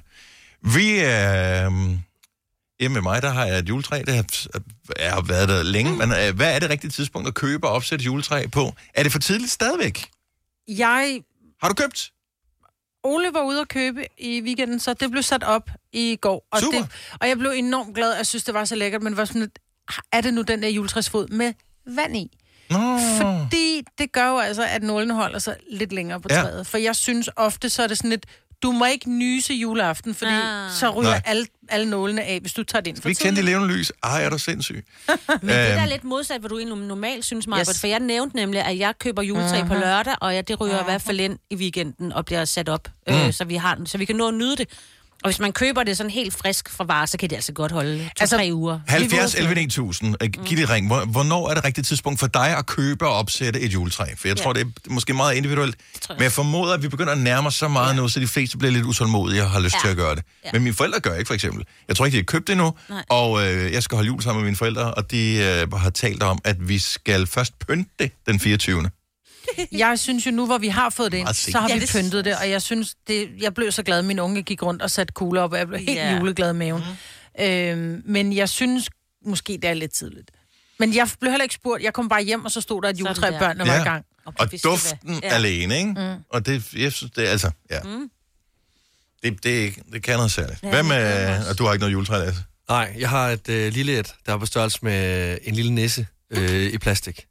[0.61, 1.65] Vi er...
[1.71, 1.97] Øh,
[2.81, 4.03] hjemme med mig, der har jeg et juletræ.
[4.07, 4.25] Det har,
[4.99, 5.95] jeg har været der længe.
[5.95, 8.75] Men øh, hvad er det rigtige tidspunkt at købe og opsætte et juletræ på?
[8.93, 10.05] Er det for tidligt stadigvæk?
[10.67, 11.21] Jeg
[11.61, 12.11] Har du købt?
[13.03, 16.47] Ole var ude at købe i weekenden, så det blev sat op i går.
[16.51, 16.77] Og, Super.
[16.79, 16.87] det,
[17.21, 18.15] og jeg blev enormt glad.
[18.15, 19.59] Jeg synes, det var så lækkert, men var sådan lidt,
[20.11, 21.53] er det nu den der juletræsfod med
[21.85, 22.37] vand i?
[22.69, 22.97] Nå.
[23.21, 26.41] Fordi det gør jo altså, at nålene holder sig lidt længere på Ja.
[26.41, 26.67] træet.
[26.67, 28.25] For jeg synes ofte, så er det sådan lidt,
[28.63, 30.71] du må ikke nyse juleaften, fordi Ah.
[30.71, 31.21] så ryger Nej.
[31.25, 33.45] alle, alle nålene af, hvis du tager det ind for Vi det tidligt.
[33.45, 33.91] levende lys.
[34.03, 34.85] Ej, er du sindssyg.
[35.07, 35.89] Men det der er Øhm.
[35.89, 37.61] lidt modsat, hvad du egentlig normalt synes, Maja.
[37.61, 37.79] Yes.
[37.79, 40.83] For jeg nævnte nemlig, at jeg køber juletræ på lørdag, og jeg, det ryger i
[40.83, 43.13] hvert fald ind i weekenden og bliver sat op, mm.
[43.13, 44.69] øh, så, vi har, den- så vi kan nå at nyde det.
[45.23, 47.71] Og hvis man køber det sådan helt frisk fra varer, så kan det altså godt
[47.71, 48.79] holde to-tre Altså, altså, uger.
[48.87, 50.15] 70 11 9000.
[50.23, 50.87] Øh, Giv det ring.
[50.87, 54.05] Hvor- Hvornår er det rigtige tidspunkt for dig at købe og opsætte et juletræ?
[54.17, 54.43] For jeg Ja.
[54.43, 55.75] tror, det er måske meget individuelt.
[56.09, 58.27] jeg Men jeg formoder, at vi begynder at nærme os så meget nu, så de
[58.27, 59.79] fleste bliver lidt utålmodige og har lyst Ja.
[59.79, 60.23] til at gøre det.
[60.45, 60.49] Ja.
[60.53, 61.65] Men mine forældre gør ikke, for eksempel.
[61.87, 62.73] Jeg tror ikke, de har købt det endnu.
[62.89, 63.03] Nej.
[63.09, 66.23] Og øh, jeg skal holde jul sammen med mine forældre, og de øh, har talt
[66.23, 68.89] om, at vi skal først pynte det den 24.
[69.71, 71.89] Jeg synes jo nu, hvor vi har fået det ind, så har Ja, vi det-
[71.89, 74.81] pyntet det, og jeg synes, det, jeg blev så glad, at min unge gik rundt
[74.81, 76.17] og satte kugler op, og jeg blev helt Ja.
[76.17, 76.83] juleglad i maven.
[77.39, 77.43] Mm.
[77.45, 78.89] Øhm, men jeg synes
[79.25, 80.31] måske, det er lidt tidligt.
[80.79, 81.83] Men jeg blev heller ikke spurgt.
[81.83, 83.39] Jeg kom bare hjem, og så stod der et juletræ, der.
[83.39, 84.05] børnene var i gang.
[84.25, 85.19] Og det duften ja.
[85.23, 85.33] ja.
[85.35, 85.89] alene, ikke?
[85.91, 86.23] Mm.
[86.29, 87.79] Og det, jeg synes, det er altså, ja.
[87.83, 88.09] Mm.
[89.23, 90.63] Det, det, det kan noget særligt.
[90.63, 92.41] Ja, Hvad med, og du har ikke noget juletræ, Lasse?
[92.69, 96.07] Nej, jeg har et øh, lille et, der er på størrelse med en lille nisse
[96.31, 97.25] øh, i plastik.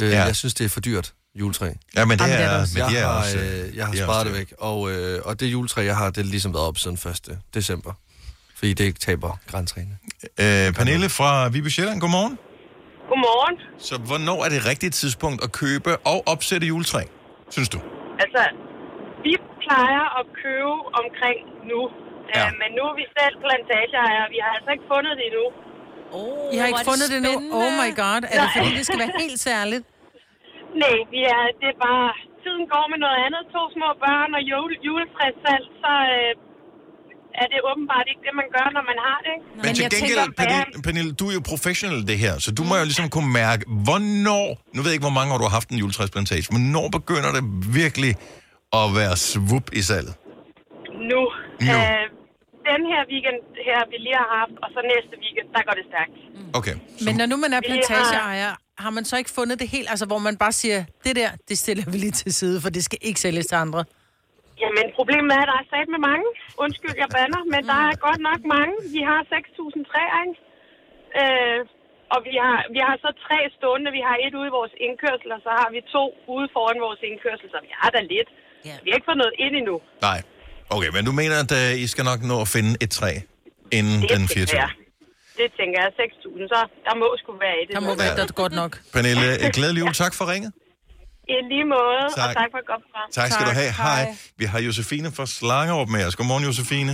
[0.00, 0.16] Øh, Ja.
[0.18, 0.24] ja.
[0.24, 1.66] Jeg synes, det er for dyrt, juletræ.
[1.66, 3.38] Ja, men det, Jamen, det er er, det men jeg er har, også...
[3.38, 5.96] øh, jeg har de er sparet også det væk, og, øh, og det juletræ, jeg
[5.96, 6.98] har, det har ligesom været op siden
[7.30, 7.38] 1.
[7.54, 7.92] december.
[8.58, 9.94] Fordi det ikke taber græntræene.
[10.42, 12.34] Øh, Pernille fra Viby Sjælland, godmorgen.
[13.10, 13.56] Godmorgen.
[13.88, 17.02] Så hvornår er det rigtige tidspunkt at købe og opsætte juletræ,
[17.54, 17.78] synes du?
[18.24, 18.42] Altså,
[19.26, 19.32] vi
[19.64, 21.38] plejer at købe omkring
[21.70, 21.80] nu.
[22.34, 22.40] Ja.
[22.40, 22.46] Ja.
[22.60, 24.26] men nu er vi selv plantageejere.
[24.34, 25.46] Vi har altså ikke fundet det endnu.
[26.18, 27.32] Oh, I har ikke fundet det nu?
[27.60, 28.20] Oh my god.
[28.32, 29.84] Er det fordi, det skal være helt særligt?
[30.82, 32.06] Nej, vi er, det er bare...
[32.42, 33.42] Tiden går med noget andet.
[33.54, 36.32] To små børn og jule, juletræssalg, så øh,
[37.42, 39.32] er det åbenbart ikke det, man gør, når man har det.
[39.36, 39.46] Ikke?
[39.64, 42.48] Men, til jeg gengæld, tænker- Pernille, Pernille, du er jo professionel i det her, så
[42.58, 45.46] du må jo ligesom kunne mærke, hvornår, nu ved jeg ikke, hvor mange år du
[45.48, 47.42] har haft en juletræsplantage, hvornår begynder det
[47.80, 48.12] virkelig
[48.80, 50.14] at være svup i salget?
[51.10, 51.20] Nu.
[51.68, 51.76] Nu.
[51.86, 52.04] Øh,
[52.70, 55.84] den her weekend her, vi lige har haft, og så næste weekend, der går det
[55.90, 56.14] stærkt.
[56.58, 56.74] Okay.
[57.06, 58.52] Men når nu man er plantageejer,
[58.84, 61.56] har man så ikke fundet det helt, altså hvor man bare siger, det der, det
[61.64, 63.84] stiller vi lige til side, for det skal ikke sælges til andre.
[64.62, 66.28] Jamen, problemet er, at der er sat med mange.
[66.64, 68.74] Undskyld, jeg bander, men der er godt nok mange.
[68.96, 70.36] Vi har 6.000 træer, ikke?
[71.20, 71.60] Øh,
[72.14, 73.88] og vi har, vi har så tre stående.
[73.98, 77.00] Vi har et ude i vores indkørsel, og så har vi to ude foran vores
[77.10, 78.30] indkørsel, så vi har da lidt.
[78.84, 79.76] Vi har ikke fået noget ind endnu.
[80.08, 80.18] Nej.
[80.76, 83.12] Okay, men du mener, at uh, I skal nok nå at finde et træ
[83.78, 84.60] inden Det den tænker 24.
[84.62, 84.70] jeg.
[85.40, 85.88] Det tænker jeg.
[86.00, 87.72] 6.000, så der må sgu være i det.
[87.78, 88.72] Der må være det godt nok.
[88.94, 89.92] Pernille, øh, glædelig jul.
[90.04, 90.52] Tak for ringet.
[91.34, 92.28] I lige måde, tak.
[92.28, 92.34] og Tak.
[92.42, 93.08] tak for et godt program.
[93.18, 93.72] Tak skal du have.
[93.84, 94.02] Hej.
[94.40, 96.14] Vi har Josefine fra Slangerup med os.
[96.18, 96.92] Godmorgen, Josefine.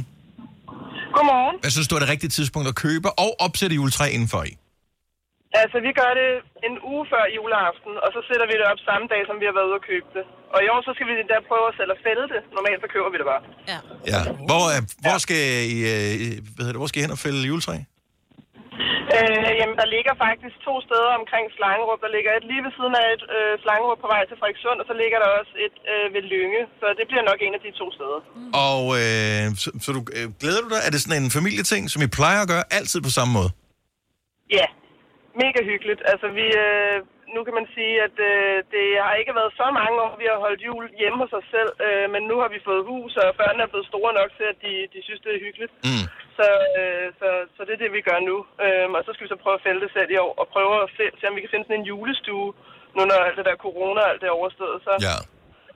[1.16, 1.56] Godmorgen.
[1.64, 4.52] Hvad synes du er det rigtige tidspunkt at købe og opsætte juletræ indenfor i?
[5.62, 6.30] Altså, vi gør det
[6.68, 9.54] en uge før juleaften, og så sætter vi det op samme dag, som vi har
[9.58, 10.24] været ude og købe det.
[10.54, 12.40] Og i år, så skal vi der prøve at selv at fælde det.
[12.56, 13.42] Normalt, så køber vi det bare.
[14.12, 14.20] Ja.
[14.48, 15.42] Hvor, øh, hvor, skal
[15.74, 16.14] I, øh,
[16.54, 17.76] hvad hedder det, hvor skal I hen og fælde juletræ?
[19.16, 22.00] Øh, jamen, der ligger faktisk to steder omkring Slangerup.
[22.04, 24.86] Der ligger et lige ved siden af et øh, Slangerup på vej til Frederikssund, og
[24.90, 26.62] så ligger der også et øh, ved Lynge.
[26.80, 28.20] Så det bliver nok en af de to steder.
[28.68, 30.80] Og øh, så, så du, øh, glæder du dig?
[30.86, 33.50] Er det sådan en familieting, som I plejer at gøre altid på samme måde?
[34.58, 34.66] Ja,
[35.42, 36.00] mega hyggeligt.
[36.12, 36.96] Altså, vi, øh,
[37.34, 40.38] nu kan man sige, at øh, det har ikke været så mange år, vi har
[40.46, 43.62] holdt jul hjemme hos os selv, øh, men nu har vi fået hus, og børnene
[43.64, 45.72] er blevet store nok til, at de, de synes, det er hyggeligt.
[45.88, 46.06] Mm.
[46.38, 46.46] Så,
[46.78, 48.36] øh, så, så det er det, vi gør nu.
[48.64, 50.74] Øh, og så skal vi så prøve at fælde det selv i år, og prøve
[50.84, 52.48] at se, se om vi kan finde sådan en julestue,
[52.94, 54.78] nu når alt det der corona og alt det er overstået.
[54.86, 55.16] Så ja.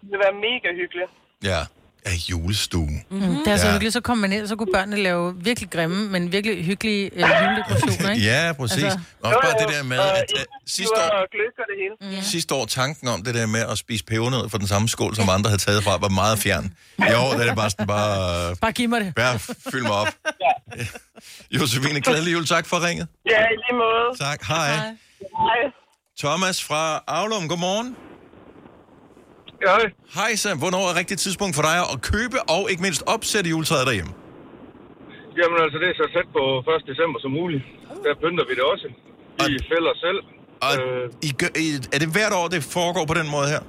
[0.00, 1.10] det vil være mega hyggeligt.
[1.50, 1.60] Ja.
[2.06, 2.88] Ja, julestue.
[3.10, 3.20] Mm.
[3.20, 3.72] Det er så Ja.
[3.72, 7.10] hyggeligt, så kommer man ind, og så kunne børnene lave virkelig grimme, men virkelig hyggelige
[7.14, 8.26] øh, juledekorationer, ikke?
[8.26, 8.82] Ja, præcis.
[8.84, 12.22] Altså, Også bare det der med, at uh, sidste år, det hele.
[12.24, 15.28] Sidste år tanken om det der med at spise pebernød fra den samme skål, som
[15.28, 16.74] andre havde taget fra, var meget fjern.
[16.98, 19.14] I år der er det bare sådan, bare, øh, Bare giv mig det.
[19.14, 19.38] bare
[19.72, 20.08] fyld mig op.
[21.60, 22.46] Josefine, glædelig jul.
[22.46, 23.08] Tak for ringet.
[23.30, 24.18] Ja, i lige måde.
[24.30, 24.42] Tak.
[24.48, 24.68] Hej.
[24.76, 25.72] Hej.
[26.18, 27.96] Thomas fra Aulum, godmorgen.
[29.66, 29.76] Ja.
[30.18, 30.48] Hej så.
[30.62, 34.12] Hvornår er rigtigt tidspunkt for dig at købe og ikke mindst opsætte juletræet derhjemme?
[35.38, 36.90] Jamen altså, det er så tæt på 1.
[36.90, 37.62] december som muligt.
[38.04, 38.86] Der pynter vi det også.
[39.52, 40.20] Vi fælder selv.
[40.66, 40.72] Og
[41.28, 41.50] I gør,
[41.94, 43.62] er det hvert år, det foregår på den måde her?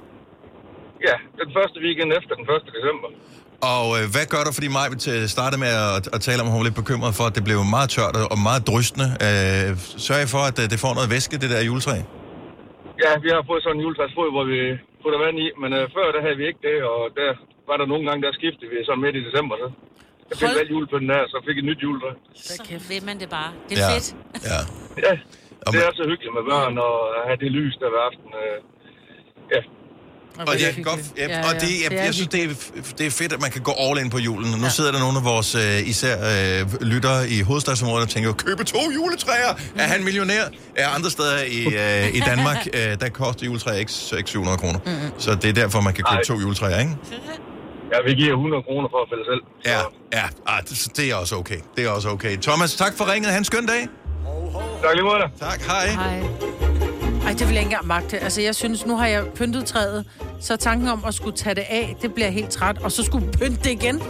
[1.08, 2.62] Ja, den første weekend efter den 1.
[2.78, 3.08] december.
[3.74, 4.88] Og øh, hvad gør du, fordi Maj
[5.36, 7.58] startede med at, at tale om, at hun var lidt bekymret for, at det blev
[7.76, 9.08] meget tørt og meget drystende.
[9.26, 9.68] Øh,
[10.06, 11.96] sørg for, at øh, det får noget væske, det der juletræ.
[13.04, 14.58] Ja, vi har fået sådan en juletræsfrø, hvor vi
[15.02, 15.46] putter vand i.
[15.62, 17.30] Men øh, før, der havde vi ikke det, og der
[17.68, 19.54] var der nogle gange, der skiftede vi så midt i december.
[19.62, 19.68] Så.
[20.30, 22.10] Jeg fik valgt julepynten der, så fik jeg et nyt juletræ.
[22.34, 22.54] Så
[22.90, 23.50] vil man det bare.
[23.68, 23.94] Det er Ja.
[23.96, 24.08] fedt.
[24.52, 24.60] Ja.
[25.06, 28.28] Ja, det er så hyggeligt med børn og at have det lys der ved aften.
[28.42, 28.58] Øh,
[29.54, 29.60] ja.
[30.38, 32.48] Og, det er godt, ja, og det, jeg, jeg synes, det er,
[32.98, 34.54] det er fedt, at man kan gå all in på julen.
[34.54, 38.32] Og nu sidder der nogle af vores øh, især øh, lyttere i hovedstadsområdet og tænker,
[38.32, 39.52] købe to juletræer!
[39.76, 40.44] Er han millionær?
[40.76, 44.80] Er andre steder i, øh, i Danmark, øh, der koster juletræer ikke 600-700 kroner.
[45.18, 46.96] Så det er derfor, man kan købe to juletræer, ikke?
[47.92, 49.42] Ja, vi giver 100 kroner for at fælde selv.
[49.66, 49.80] Ja,
[50.18, 51.60] ja ah, det, det er også okay.
[51.76, 52.36] Det er også okay.
[52.36, 53.32] Thomas, tak for ringet.
[53.32, 53.88] Han skøn dag.
[54.82, 55.22] Tak lige måde.
[55.40, 55.86] Tak, hej.
[55.86, 56.87] Hej.
[57.28, 58.18] Ej, det vil jeg ikke engang magte.
[58.18, 60.04] Altså, jeg synes, nu har jeg pyntet træet,
[60.40, 62.78] så tanken om at skulle tage det af, det bliver helt træt.
[62.78, 64.02] Og så skulle pynte det igen.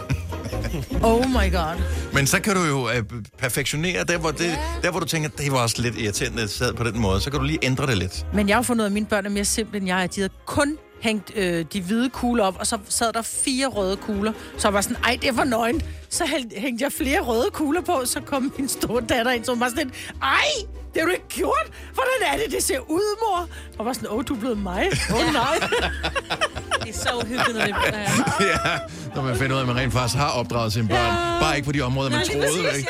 [1.03, 1.81] Oh my god.
[2.13, 3.03] Men så kan du jo øh,
[3.37, 6.73] perfektionere der hvor, det, der, hvor du tænker, det var også lidt irriterende, at sad
[6.73, 7.21] på den måde.
[7.21, 8.25] Så kan du lige ændre det lidt.
[8.33, 10.07] Men jeg har fundet ud af, at mine børn er mere simple end jeg er.
[10.07, 13.95] De havde kun hængt øh, de hvide kugler op, og så sad der fire røde
[13.97, 14.31] kugler.
[14.57, 15.85] Så jeg var sådan, ej, det er for nøgent.
[16.11, 19.51] Så hæng- hængte jeg flere røde kugler på, så kom min store datter ind, så
[19.51, 20.45] hun var sådan, lidt, ej,
[20.93, 21.67] det har du ikke gjort.
[21.93, 23.47] Hvordan er det, det ser ud, mor?
[23.79, 24.89] Og var sådan, åh, du er blevet mig.
[25.09, 25.59] Åh, oh, nej.
[26.83, 27.75] Det er så uhyggeligt, når det
[28.51, 28.77] ja,
[29.15, 31.41] når man finder ud af, at man rent faktisk har opdraget sine børn.
[31.41, 32.47] Bare ikke på de områder, man Nej, troede.
[32.47, 32.89] præcis, ikke?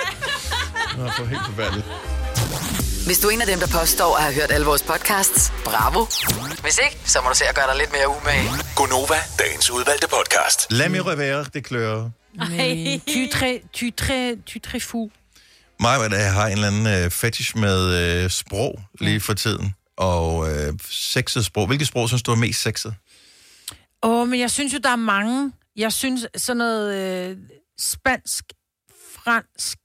[0.96, 1.86] Det var for helt forfærdeligt.
[3.06, 6.06] Hvis du er en af dem, der påstår at have hørt alle vores podcasts, bravo.
[6.62, 8.50] Hvis ikke, så må du se at gøre dig lidt mere umage.
[8.76, 10.68] Gonova, dagens udvalgte podcast.
[10.70, 12.10] Lad mig revere, det klør.
[12.40, 15.12] Nej, tu er très, tu er très, tu er très fou.
[15.80, 19.74] Mig der har en eller anden øh, fetish med øh, sprog lige for tiden.
[19.98, 21.68] Og øh, sexet sprog.
[21.68, 22.96] Hvilket sprog synes du er mest sexet?
[24.04, 25.52] Åh, oh, men jeg synes jo, der er mange.
[25.76, 27.38] Jeg synes sådan noget øh,
[27.80, 28.46] spansk,
[29.16, 29.78] fransk,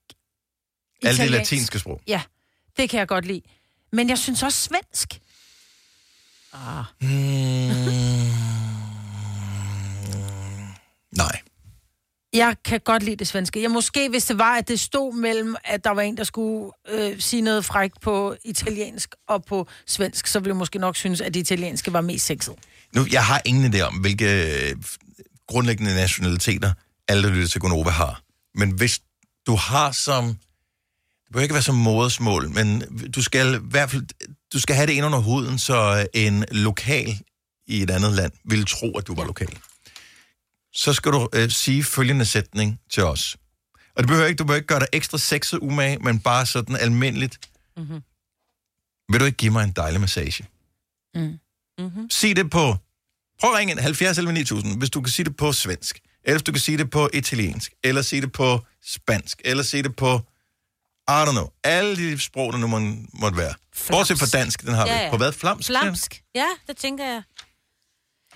[1.03, 2.01] Alle de latinske sprog.
[2.07, 2.23] Ja,
[2.77, 3.41] det kan jeg godt lide.
[3.93, 5.21] Men jeg synes også svensk.
[6.53, 6.85] Ah.
[11.17, 11.41] Nej.
[12.35, 13.63] Jeg kan godt lide det svenske.
[13.63, 16.73] Jeg måske, hvis det var, at det stod mellem, at der var en, der skulle
[16.91, 21.21] øh, sige noget frækt på italiensk og på svensk, så ville jeg måske nok synes,
[21.21, 22.55] at det italienske var mest sexet.
[22.95, 24.77] Nu, jeg har ingen idé om, hvilke øh,
[25.49, 26.73] grundlæggende nationaliteter
[27.09, 28.23] alle, der lytter til Gonova har.
[28.55, 29.01] Men hvis
[29.47, 30.25] du har som...
[30.27, 32.83] Det behøver ikke være som modersmål, men
[33.15, 34.03] du skal i hvert fald
[34.53, 37.19] du skal have det ind under huden, så en lokal
[37.67, 39.59] i et andet land vil tro, at du var lokal.
[40.75, 43.37] Så skal du øh, sige følgende sætning til os.
[43.97, 46.77] Og det behøver ikke, du behøver ikke gøre dig ekstra sexet umage, men bare sådan
[46.77, 47.39] almindeligt.
[53.41, 56.35] Prøv at ringe ind, 70 11 9000, hvis du kan sige det på svensk, eller
[56.35, 59.97] hvis du kan sige det på italiensk, eller sige det på spansk, eller sige det
[59.97, 60.21] på,
[61.09, 62.79] I don't know, alle de sprog, der nu må,
[63.13, 63.55] måtte være.
[63.91, 65.03] Bortset fra dansk, den har Ja, vi.
[65.05, 65.11] ja.
[65.11, 65.33] På hvad?
[65.33, 65.67] Flamsk?
[65.67, 66.23] Flamsk.
[66.35, 67.23] Ja, det tænker jeg.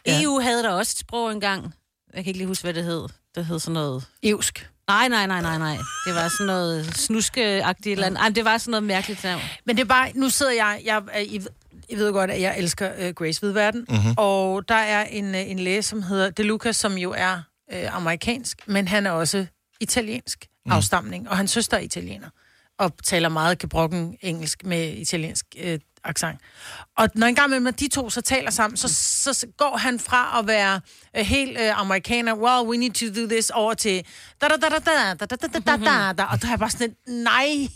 [0.06, 0.22] Ja.
[0.22, 1.74] EU havde der også et sprog engang.
[2.18, 3.08] Jeg kan ikke lige huske, hvad det hed.
[3.34, 4.04] Det hed sådan noget...
[4.22, 4.70] Evsk.
[4.88, 5.76] Nej, nej, nej, nej, nej.
[6.06, 8.20] Det var sådan noget snuskeagtigt eller andet.
[8.20, 9.42] Ej, det var sådan noget mærkeligt navn.
[9.66, 11.40] Men det er bare, nu sidder jeg, jeg, jeg, I,
[11.88, 14.14] I ved godt, at jeg elsker uh, Grace Hvidverden, Mhm.
[14.16, 17.96] og der er en, uh, en læge, som hedder De Luca, som jo er uh,
[17.96, 19.46] amerikansk, men han er også
[19.80, 20.72] italiensk Mm.
[20.72, 22.28] afstamning, og hans søster er italiener,
[22.78, 25.74] og taler meget gebrokken engelsk med italiensk uh,
[26.08, 26.38] accent.
[26.96, 28.88] Og når en gang imellem, de to så taler sammen, så,
[29.34, 30.80] så, går han fra at være
[31.18, 34.04] uh, helt uh, amerikaner, well, we need to do this, over til
[34.40, 36.70] da da da da da da da da da da da og der er bare
[36.70, 37.68] sådan lidt, nej,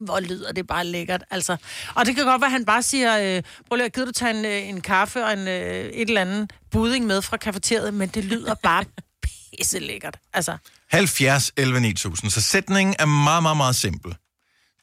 [0.00, 1.56] hvor lyder det bare lækkert, altså.
[1.94, 4.12] Og det kan godt være, at han bare siger, øh, prøv lige at gider du
[4.12, 7.94] tage en, øh, en kaffe og en, øh, et eller andet budding med fra kafeteriet,
[7.94, 8.84] men det lyder bare
[9.24, 10.56] pisse lækkert, altså.
[10.90, 12.30] 70 11 9000.
[12.30, 14.14] Så sætningen er meget, meget, meget simpel.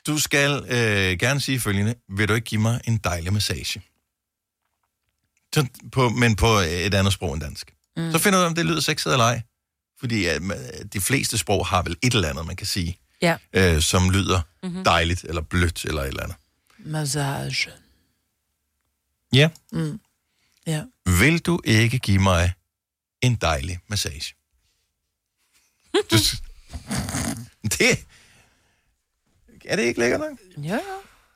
[0.07, 1.95] Du skal øh, gerne sige følgende.
[2.09, 3.81] Vil du ikke give mig en dejlig massage?
[5.53, 7.73] Så på, men på et andet sprog end dansk.
[7.97, 8.11] Mm.
[8.11, 9.41] Så finder du ud af, om det lyder sexet eller ej.
[9.99, 10.41] Fordi øh,
[10.93, 13.37] de fleste sprog har vel et eller andet, man kan sige, Ja.
[13.53, 14.71] øh, som lyder Mhm.
[14.71, 14.83] mm-hmm.
[14.83, 16.37] dejligt eller blødt eller et eller andet.
[16.79, 17.71] Massage.
[19.33, 19.49] Ja.
[19.71, 19.99] Mm.
[20.67, 20.83] Ja.
[21.05, 22.53] Vil du ikke give mig
[23.21, 24.33] en dejlig massage?
[26.11, 26.15] Du,
[27.63, 28.05] det...
[29.67, 30.63] Er det ikke lækkert nok?
[30.65, 30.79] Ja, ja.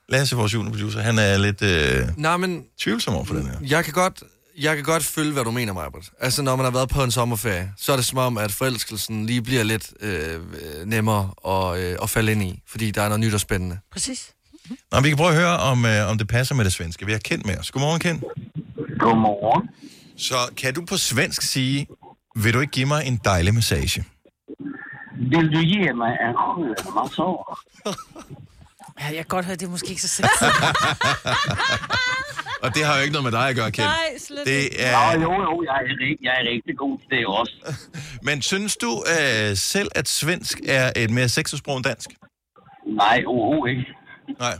[0.10, 2.64] Lasse, vores juniorproducer, han er lidt øh, Nej, men...
[2.80, 3.56] tvivlsom over for den her.
[3.62, 4.24] Jeg kan godt,
[4.58, 6.10] jeg kan godt følge, hvad du mener, Marbert.
[6.20, 9.26] Altså, når man har været på en sommerferie, så er det som om, at forelskelsen
[9.26, 10.40] lige bliver lidt øh,
[10.86, 13.80] nemmere at, øh, at falde ind i, fordi der er noget nyt og spændende.
[13.92, 14.32] Præcis.
[14.92, 17.06] Nå, vi kan prøve at høre, om, øh, om det passer med det svenske.
[17.06, 17.72] Vi har Kent med os.
[17.72, 18.24] Godmorgen, Kent.
[19.00, 19.70] Godmorgen.
[20.18, 21.88] Så kan du på svensk sige,
[22.36, 24.04] vil du ikke give mig en dejlig massage?
[25.32, 27.44] Vill du ge mig en skön massage?
[29.02, 30.48] Ja, jeg kan godt høre, det er måske ikke så sexet.
[32.64, 33.88] Og det har jo ikke noget med dig at gøre, Kent.
[33.88, 34.90] Nej, slet det er...
[34.90, 37.56] Ja, jo, jo, jeg er, jeg er rigtig god til det også.
[38.28, 42.10] Men synes du øh, selv, at svensk er et mere sexet sprog end dansk?
[42.88, 43.94] Nej, overhovedet ikke.
[44.40, 44.56] Nej.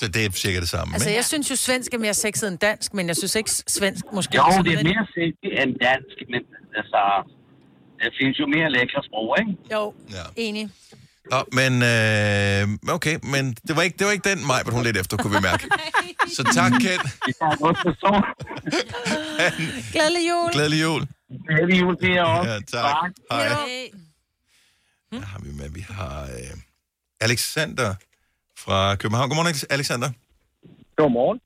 [0.00, 1.16] Så det er cirka det samme, altså, ikke?
[1.16, 4.36] jeg synes jo, svensk er mere sexet end dansk, men jeg synes ikke, svensk måske...
[4.36, 6.42] Jo, det er mere sexigt end dansk, men
[6.76, 7.00] altså,
[8.04, 9.52] der findes jo mere lækre sprog, ikke?
[9.74, 10.24] Jo, ja.
[10.36, 10.64] enig.
[11.30, 14.96] Nå, men øh, okay, men det var ikke, det var ikke den maj, hun lidt
[14.96, 15.64] efter, kunne vi mærke.
[16.36, 17.02] Så tak, Kent.
[17.26, 17.78] Det godt.
[19.94, 20.52] Glædelig jul.
[20.52, 21.06] Glædelig jul.
[21.48, 22.50] Glædelig jul til jer også.
[22.50, 23.12] Ja, tak.
[23.30, 23.48] Hej.
[25.10, 25.70] Hvad har vi med?
[25.70, 26.56] Vi har øh,
[27.20, 27.94] Alexander
[28.58, 29.28] fra København.
[29.28, 30.10] Godmorgen, Alexander.
[30.96, 31.40] Godmorgen.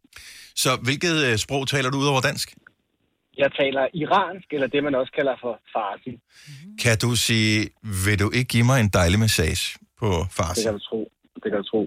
[0.56, 2.54] Så hvilket øh, sprog taler du ud over dansk?
[3.38, 6.12] Jeg taler iransk, eller det man også kalder for farsi.
[6.82, 7.70] Kan du sige,
[8.06, 10.62] vil du ikke give mig en dejlig massage på Det farsi?
[10.62, 11.10] kan du tro.
[11.34, 11.82] Det kan du tro.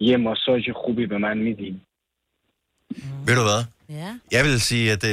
[0.00, 1.36] Hjem og så er Rubi med mig.
[3.26, 3.62] Ved du hvad?
[3.90, 4.14] Ja.
[4.30, 5.10] Jeg vil sige, at øh,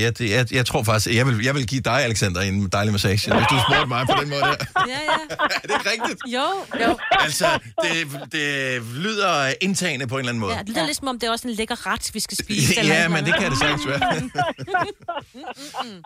[0.00, 2.92] jeg, jeg, jeg tror faktisk, at jeg vil, jeg vil give dig, Alexander, en dejlig
[2.92, 4.48] massage, hvis du spurgte mig på den måde der.
[4.48, 5.36] Ja, ja.
[5.62, 6.20] Er det ikke rigtigt?
[6.26, 6.46] Jo,
[6.86, 6.98] jo.
[7.10, 10.54] Altså, det, det lyder indtagende på en eller anden måde.
[10.54, 12.78] Ja, det lyder lidt som om, det er også en lækker ret, vi skal spise.
[12.78, 14.00] eller Ja, et men eller det kan det sagtens være.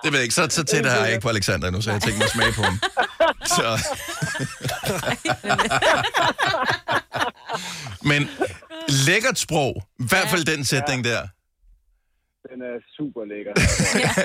[0.04, 0.34] Det ved jeg ikke.
[0.34, 2.52] Så, så tæt er jeg ikke på Alexander nu, så jeg tænker mig at smage
[2.52, 2.80] på ham.
[3.46, 3.94] Så.
[8.10, 8.28] Men
[8.88, 9.82] lækkert sprog.
[10.00, 11.22] I hvert fald den sætning der.
[12.50, 13.52] Den er super lækker.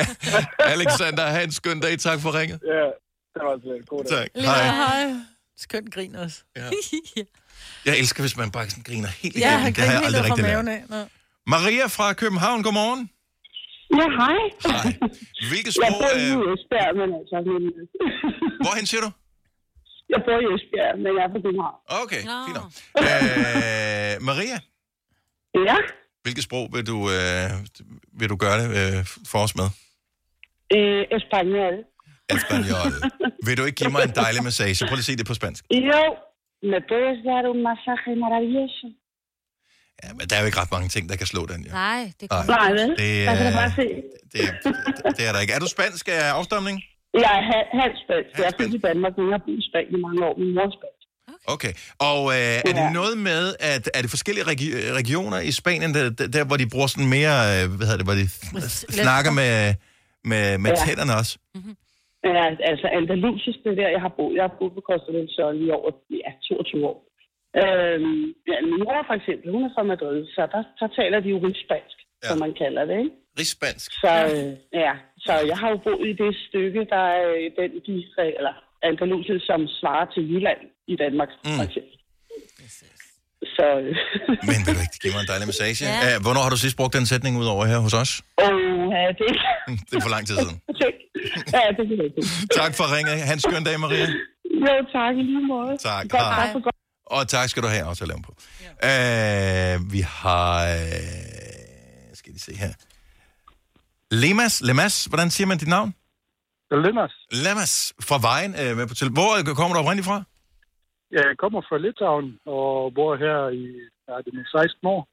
[0.75, 1.93] Alexander, have en skøn dag.
[1.99, 2.59] Tak for ringet.
[2.75, 2.85] ja,
[3.33, 3.89] det var slet.
[3.89, 4.17] God dag.
[4.17, 4.27] Tak.
[4.35, 4.65] Lige Hej.
[4.83, 5.05] hej.
[5.57, 6.37] Skønt grin også.
[6.59, 6.65] Ja.
[7.85, 9.63] Jeg elsker, hvis man bare sådan griner helt Ja, igennem.
[9.65, 10.81] han det har jeg griner aldrig helt fra rigtig maven lært.
[10.91, 11.03] af.
[11.05, 11.09] Nå.
[11.55, 13.03] Maria fra København, godmorgen.
[13.99, 14.39] Ja, hej.
[14.67, 14.87] Hej.
[15.51, 15.99] Hvilket Jeg sprog...
[16.01, 17.37] bor i Esbjerg, men altså...
[17.51, 17.61] Men...
[18.65, 19.09] hvorhen siger du?
[20.13, 21.77] Jeg bor i Esbjerg, men jeg er fra København.
[22.03, 22.69] Okay, fint nok.
[23.07, 24.57] Øh, Maria,
[25.69, 25.77] Ja,
[26.27, 27.49] hvilket sprog vil du, øh,
[28.19, 28.99] vil du gøre det øh,
[29.31, 29.67] for os med?
[30.75, 31.75] øh, Espanol.
[32.35, 32.91] Espanol.
[33.47, 34.79] vil du ikke give mig en dejlig massage?
[34.87, 35.61] Prøv lige at se det på spansk.
[35.91, 36.01] Jo,
[36.71, 38.87] me puedes dar un masaje maravilloso.
[40.03, 41.71] Ja, men der er jo ikke ret mange ting, der kan slå den, ja.
[41.83, 42.89] Nej, det Nej, Nej, vel?
[43.01, 43.87] det, Der kan er- bare se.
[44.33, 44.73] det, det,
[45.17, 45.53] det er der ikke.
[45.57, 46.77] Er du spansk af afstamning?
[47.23, 48.31] Jeg er ha- halv spansk.
[48.39, 50.33] Jeg er født i Danmark, men jeg har boet i Spanien i mange år.
[50.41, 50.96] Min mor er spansk.
[51.55, 51.73] Okay.
[52.09, 56.03] Og øh, er det noget med, at er det forskellige regi- regioner i Spanien, der,
[56.19, 58.27] der, der hvor de bruger sådan mere, øh, hvad hedder det, hvor de
[59.01, 59.53] snakker med,
[60.31, 60.79] med, med Ja.
[60.85, 61.33] tænderne også?
[62.37, 64.33] Ja, altså andalusisk, det er der, jeg har boet.
[64.37, 65.91] Jeg har boet på Costa del Sol i over
[66.23, 66.97] ja, 22 år.
[67.61, 71.29] Øhm, ja, min mor for eksempel, hun er fra Madrid, så der, der taler de
[71.35, 72.27] jo rigspansk, ja.
[72.29, 73.15] som man kalder det, ikke?
[73.39, 73.89] Rigspansk.
[74.03, 74.51] Så, øh,
[74.85, 74.93] ja,
[75.25, 77.95] så jeg har jo boet i det stykke, der er øh, den de,
[78.39, 78.53] eller
[78.89, 81.29] Andalusien, som svarer til Jylland i Danmark.
[81.45, 81.59] Mm.
[83.55, 83.65] Så,
[84.49, 85.85] Men vil du ikke give mig en dejlig massage?
[85.85, 86.07] Ja.
[86.07, 86.19] Ja.
[86.25, 88.11] Hvornår har du sidst brugt den sætning ud over her hos os?
[88.43, 88.47] åh,
[88.95, 89.27] ja, det,
[89.89, 90.61] Det er for lang tid siden.
[91.55, 92.21] ja, det jeg ikke.
[92.61, 93.11] Tak for ringe.
[93.27, 94.07] Ha' en skøn dag, Maria.
[94.65, 95.77] Jo, tak i lige måde.
[95.77, 96.03] Tak.
[96.09, 96.45] Godt, Hej.
[96.45, 96.75] tak for godt.
[97.05, 98.35] Og tak skal du have også at lave på.
[98.83, 99.75] Ja.
[99.75, 100.65] Øh, vi har...
[100.65, 102.71] Øh, skal de se her.
[104.11, 105.95] Lemas, Lemas, hvordan siger man dit navn?
[106.71, 107.11] Lemas.
[107.31, 109.09] Lemas fra Vejen øh, med på til.
[109.09, 110.23] Hvor kommer du oprindeligt fra?
[111.11, 113.65] Jeg kommer fra Litauen og bor her i
[114.07, 115.07] ja, det er 16 år.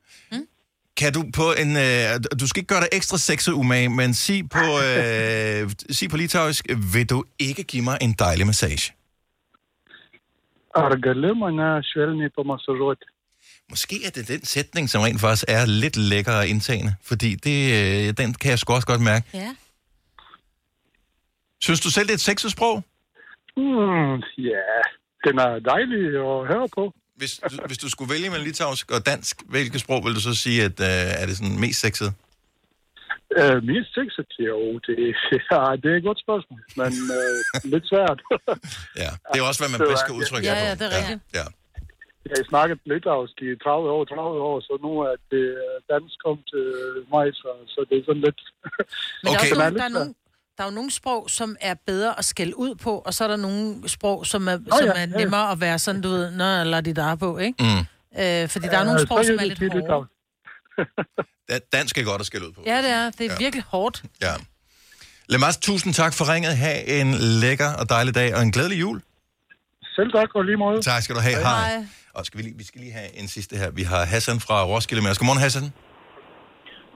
[0.97, 1.71] Kan du på en...
[1.87, 6.17] Øh, du skal ikke gøre dig ekstra sexet umage, men sig på, øh, sig på
[6.17, 8.93] litauisk, vil du ikke give mig en dejlig massage?
[10.75, 13.05] Ar gali mane švelniai pamasažuoti?
[13.71, 17.59] Måske er det den sætning, som rent faktisk er lidt lækker og indtagende, fordi det,
[17.79, 19.27] øh, den kan jeg sgu også godt mærke.
[19.35, 19.57] Ja.
[21.61, 22.77] Synes du selv, det er et sexet sprog?
[23.57, 24.17] Mm,
[24.51, 24.67] ja,
[25.27, 26.85] den er dejlig at høre på.
[27.21, 30.35] Hvis, du, hvis du skulle vælge mellem litauisk og dansk, hvilket sprog vil du så
[30.45, 32.11] sige, at øh, er det sådan mest sexet?
[33.41, 34.97] Uh, mest sexet, jo, det,
[35.53, 38.19] ja, det er et godt spørgsmål, men uh, lidt svært.
[39.03, 40.67] ja, det er også, hvad man bedst kan udtrykke Ja, det på.
[40.69, 41.21] ja, det er rigtigt.
[41.39, 41.47] Ja.
[42.29, 46.15] Jeg har snakket litauisk i 30 år, 30 år, så nu er det øh, dansk
[46.25, 46.67] kom til
[47.15, 48.41] mig, så, så det er sådan lidt...
[49.23, 49.51] Men okay.
[49.51, 50.15] der, er også der, er nogle,
[50.59, 53.29] der er jo nogle sprog, som er bedre at skælde ud på, og så er
[53.29, 55.07] der nogle sprog, som er, som ja, er ja, ja.
[55.07, 57.63] nemmere at være sådan, du ved, nå, eller de der er på, ikke?
[57.65, 57.79] Mm.
[58.21, 60.07] Øh, fordi der er Ja, nogle sprog, som er lidt hårde.
[61.51, 62.63] Da- Dansk er godt at skælde ud på.
[62.67, 63.11] Ja, det er.
[63.11, 63.33] Det er Ja.
[63.33, 63.39] ja.
[63.39, 64.03] virkelig hårdt.
[64.23, 64.33] Ja.
[65.29, 66.57] Lemas, tusind tak for ringet.
[66.57, 69.03] Ha' en lækker og dejlig dag, og en glædelig jul.
[69.97, 70.83] Selv tak, og lige måde.
[70.83, 71.37] Tak skal du have.
[71.43, 71.87] Hej.
[72.15, 73.71] Og skal vi, lige, vi skal lige have en sidste her.
[73.71, 75.19] Vi har Hassan fra Roskilde med os.
[75.19, 75.63] Godmorgen, Hassan.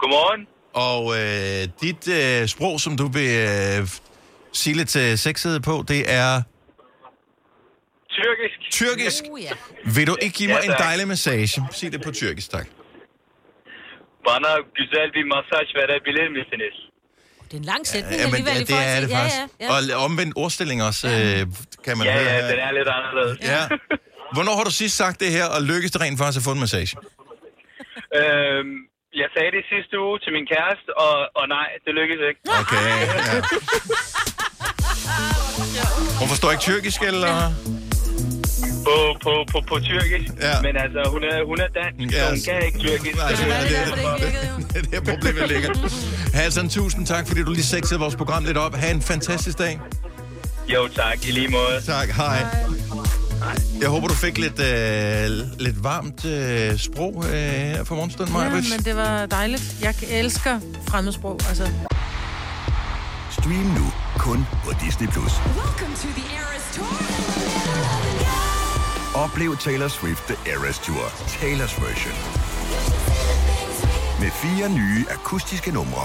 [0.00, 0.46] Godmorgen.
[0.74, 3.88] Og øh, dit øh, sprog, som du vil øh,
[4.52, 6.42] sige lidt øh, sexet på, det er
[8.10, 8.58] Tyrkisk.
[8.70, 9.24] tyrkisk.
[9.30, 9.50] Uh, ja.
[9.94, 11.62] Vil du ikke give mig Ja, en dejlig massage?
[11.72, 12.66] Sig det på tyrkisk, tak.
[14.26, 16.76] Bana güzel bir masaj verebilir misiniz?
[17.48, 19.16] Det er en lang sætning Ja, men alligevel i det forhold er det til...
[19.16, 19.36] faktisk.
[19.60, 19.96] Ja, ja, ja.
[19.96, 21.40] Og omvendt ordstilling også, øh,
[21.84, 23.38] kan man Ja, høre ja, den er lidt anderledes.
[23.52, 23.62] Ja.
[24.34, 26.60] Hvornår har du sidst sagt det her, og lykkes det rent faktisk at få en
[26.60, 26.96] massage?
[28.20, 28.76] Øhm,
[29.14, 32.40] jeg sagde det sidste uge til min kæreste, og, og nej, det lykkedes ikke.
[32.60, 32.84] Okay,
[35.76, 35.84] ja.
[36.20, 37.34] Hun forstår ikke tyrkisk, eller?
[38.86, 40.32] På, på, på, på tyrkisk.
[40.40, 40.54] Ja.
[40.66, 43.16] Men altså, hun er, hun er dansk, Ja, så hun kan ikke tyrkisk.
[43.16, 44.32] Nej, det er det,
[44.74, 45.70] det, det er problemet ligger.
[46.34, 48.74] Hassan, tusind tak, fordi du lige sexede vores program lidt op.
[48.74, 49.80] Ha' en fantastisk dag.
[50.68, 51.28] Jo, tak.
[51.28, 51.80] I lige måde.
[51.86, 52.38] Tak, hej.
[53.80, 58.48] Jeg håber, du fik lidt, øh, lidt varmt øh, sprog øh, her for morgenstunden, Ja,
[58.48, 58.62] Maja.
[58.70, 59.76] men det var dejligt.
[59.82, 61.68] Jeg elsker fremmedsprog, altså.
[63.30, 65.08] Stream nu kun på Disney+.
[65.08, 65.32] Plus.
[69.14, 72.14] Oplev Taylor Swift The Eras Tour, Taylor's version.
[74.20, 76.04] Med fire nye akustiske numre.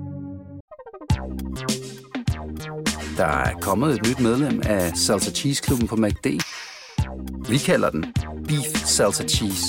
[3.17, 6.27] Der er kommet et nyt medlem af Salsa Cheese Klubben på MACD.
[7.49, 8.13] Vi kalder den
[8.47, 9.65] Beef Salsa Cheese,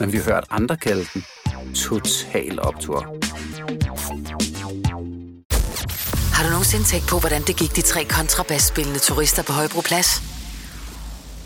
[0.00, 1.24] men vi har hørt andre kalde den
[1.74, 3.00] Total Optor.
[6.34, 10.22] Har du nogensinde tænkt på, hvordan det gik de tre kontrabasspillende turister på Højbroplads?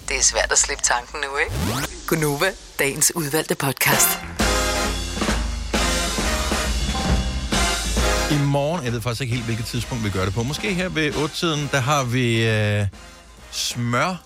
[0.08, 1.52] Det er svært at slippe tanken nu, ikke?
[2.08, 4.18] Gunova, dagens udvalgte podcast.
[8.30, 10.42] I morgen, jeg ved faktisk ikke helt, hvilket tidspunkt vi gør det på.
[10.42, 12.86] Måske her ved 8-tiden, der har vi øh,
[13.50, 14.22] smør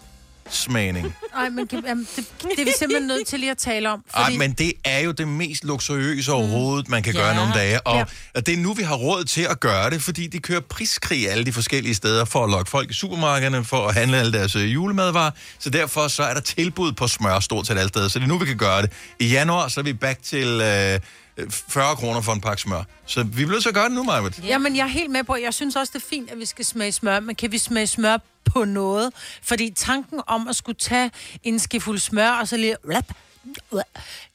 [0.51, 1.15] smørsmagning.
[1.35, 4.05] Nej, men kan- jamen, det, det er vi simpelthen nødt til lige at tale om.
[4.15, 7.21] Ej, men det er jo det mest luksuriøse overhovedet, man kan Ja.
[7.21, 7.81] gøre nogle dage.
[7.87, 8.05] Og, Ja.
[8.35, 11.31] og det er nu, vi har råd til at gøre det, fordi de kører priskrig
[11.31, 14.57] alle de forskellige steder for at lokke folk i supermarkederne, for at handle alle deres
[14.57, 15.31] øh, julemadvarer.
[15.59, 18.09] Så derfor så er der tilbud på smør stort set alle steder.
[18.09, 18.93] Så det er nu, vi kan gøre det.
[19.21, 21.01] I januar, så er vi back til øh,
[21.51, 22.83] 40 kroner for en pakke smør.
[23.07, 24.39] Så vi bliver gøre det nu, Majbert.
[24.45, 26.65] Jamen, jeg er helt med på, jeg synes også, det er fint, at vi skal
[26.65, 29.13] smage smør, men kan vi smage smør på noget?
[29.43, 31.11] Fordi tanken om at skulle tage
[31.43, 32.77] en skefuld smør, og så lige...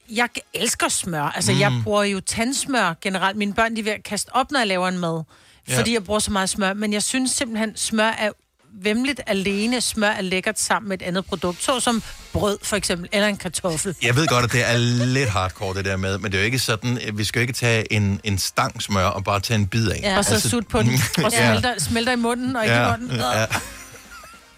[0.10, 1.24] Jeg elsker smør.
[1.24, 1.60] Altså, mm.
[1.60, 3.38] jeg bruger jo tandsmør generelt.
[3.38, 5.24] Mine børn, de er ved at kaste op, når jeg laver en mad.
[5.70, 5.80] Ja.
[5.80, 6.74] Fordi jeg bruger så meget smør.
[6.74, 8.32] Men jeg synes simpelthen, smør er
[8.74, 9.82] vemmeligt alene.
[9.82, 12.04] Smør er lækkert sammen med et andet produkt, såsom
[12.34, 13.96] brød for eksempel, eller en kartoffel.
[14.02, 16.46] Jeg ved godt, at det er lidt hardcore, det der med, men det er jo
[16.46, 19.60] ikke sådan, at vi skal jo ikke tage en, en stang smør og bare tage
[19.60, 20.00] en bid af.
[20.04, 20.18] Ja.
[20.18, 20.92] Og så sut på den,
[21.26, 23.18] og smelter, smelter i munden og ikke i munden.
[23.18, 23.46] Ja.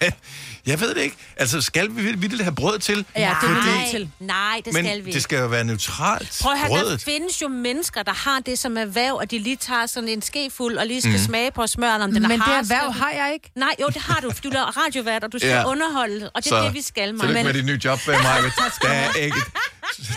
[0.66, 1.16] Jeg ved det ikke.
[1.36, 3.04] Altså, skal vi vildt have brød til?
[3.16, 4.10] Ja, det er vi Fordi- nødt til.
[4.20, 7.02] Nej, det Men skal vi det skal jo være neutralt, Prøv at høre, der brødet.
[7.02, 10.76] findes jo mennesker, der har det som erhverv, at de lige tager sådan en skefuld
[10.76, 11.18] og lige skal mm.
[11.18, 13.50] smage på smøren, om den Men er det harsk erhverv har jeg ikke.
[13.56, 15.68] Nej, jo, det har du, for du laver radiovært, og du skal Ja.
[15.70, 17.42] underholde, og det er Så, det, vi skal, Maja.
[17.44, 18.18] med dit nye job, Maja.
[18.82, 19.36] Der er ikke,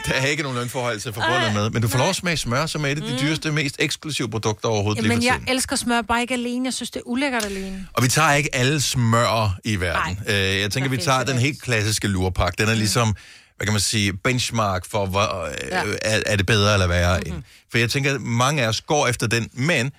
[0.06, 1.70] der er ikke nogen lønforhold til forbundet med.
[1.70, 4.30] Men du får lov at smage smør, som er et af de dyreste, mest eksklusive
[4.30, 6.66] produkter overhovedet Jamen, jeg elsker smør, bare ikke alene.
[6.66, 7.88] Jeg synes, det er ulækkert alene.
[7.94, 10.20] Og vi tager ikke alle smør i verden.
[10.28, 12.58] Øh, jeg tænker, vi tager den helt klassiske lurpak.
[12.58, 13.16] Den er ligesom,
[13.58, 15.84] hvad kan man sige, benchmark for, hvor, øh, Ja.
[16.02, 17.36] er, er det bedre eller værre mm-hmm.
[17.36, 17.44] end.
[17.72, 19.92] For jeg tænker, at mange af os går efter den, men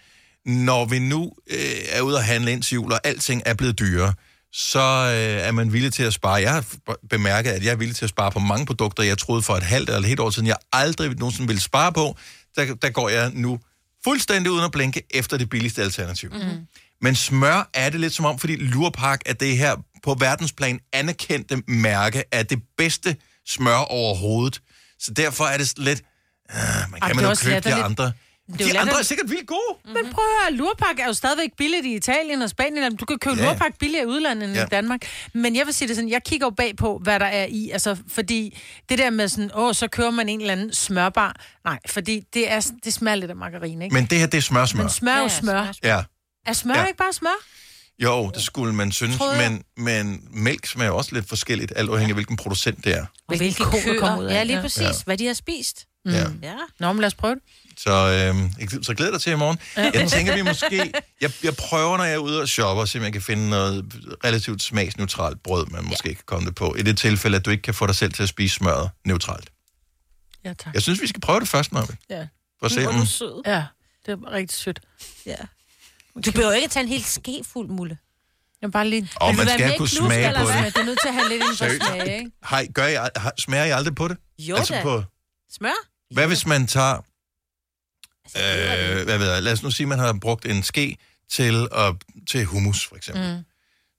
[0.46, 1.58] når vi nu øh,
[1.92, 4.14] er ude at handle ind til jul, og alting er blevet dyrere,
[4.52, 6.34] så øh, er man villig til at spare.
[6.34, 6.64] Jeg har
[7.10, 9.62] bemærket, at jeg er villig til at spare på mange produkter, jeg troede for et
[9.62, 12.16] halvt eller et helt år siden, jeg aldrig nogensinde ville spare på.
[12.56, 13.58] Der, der går jeg nu
[14.04, 16.30] fuldstændig uden at blinke efter det billigste alternativ.
[16.32, 16.66] Mm-hmm.
[17.00, 21.62] Men smør er det lidt som om, fordi Lurpak er det her på verdensplan anerkendte
[21.68, 24.60] mærke af det bedste smør overhovedet.
[24.98, 26.02] Så derfor er det lidt...
[26.50, 27.84] Øh, man Ej, kan det man jo købe de latterligt.
[27.84, 28.12] andre.
[28.52, 29.76] Det er De andre er sikkert vildt gode.
[29.84, 32.96] Men prøv at høre, lurpak er jo stadigvæk billigt i Italien og Spanien.
[32.96, 33.44] Du kan købe Ja.
[33.44, 33.50] ja.
[33.52, 34.60] lurpak billigere i udlandet end Ja.
[34.60, 34.66] ja.
[34.66, 35.00] i Danmark.
[35.34, 37.70] Men jeg vil sige det sådan, jeg kigger jo bag på, hvad der er i.
[37.70, 41.36] Altså, fordi det der med sådan, åh, så kører man en eller anden smørbar.
[41.64, 43.94] Nej, fordi det, er, det smager lidt af margarine, ikke?
[43.94, 44.82] Men det her, det er smør-smør.
[44.82, 45.72] Men smør er jo smør.
[45.82, 46.02] Ja.
[46.46, 46.80] Er smør Ja.
[46.80, 46.86] ja.
[46.86, 47.44] ikke bare smør?
[48.02, 52.16] Jo, det skulle man synes, men, men mælk smager også lidt forskelligt, alt afhængig af
[52.16, 53.06] hvilken producent det er.
[53.36, 54.30] Hvilke ko, der kommer ud køer.
[54.30, 54.38] af.
[54.38, 54.62] Ja, lige Ja.
[54.62, 54.80] præcis.
[54.82, 54.90] Ja.
[55.04, 55.86] Hvad de har spist.
[56.04, 56.10] Mm.
[56.12, 56.24] Ja.
[56.42, 56.54] Ja.
[56.80, 57.42] Nå, men lad os prøve det.
[57.78, 59.58] Så, jeg- så glæder dig til i morgen.
[59.76, 60.92] Jeg tænker, vi måske...
[61.20, 63.84] Jeg, jeg prøver, når jeg er ude og shopper, så jeg kan finde noget
[64.24, 66.74] relativt smagsneutralt brød, man måske kan komme det på.
[66.74, 69.50] I det tilfælde, at du ikke kan få dig selv til at spise smøret neutralt.
[70.44, 70.74] Ja, tak.
[70.74, 71.96] Jeg synes, vi skal prøve det først, Marve.
[72.10, 72.26] Ja.
[72.58, 73.06] For at se, er om...
[73.06, 73.42] sød.
[73.46, 73.64] Ja,
[74.06, 74.80] det er rigtig sødt.
[75.26, 75.36] Ja.
[76.26, 77.98] Du behøver ikke tage en helt ske fuld, Mulle.
[78.62, 79.08] Jeg bare lige...
[79.16, 80.74] Og man skal kunne klub, smage på det.
[80.74, 82.30] Du er nødt til at have lidt inden for smag, ikke?
[82.50, 82.96] Hej, gør I,
[83.38, 84.16] smager I aldrig på det?
[84.38, 84.82] Jo altså da.
[84.82, 85.02] på...
[85.52, 85.70] Smør?
[86.14, 87.04] Hvad hvis man tager...
[88.34, 90.96] Altså, Øh, hvad ved jeg, lad os nu sige, at man har brugt en ske
[91.30, 91.94] til, at,
[92.30, 93.36] til hummus, for eksempel.
[93.36, 93.42] Mm.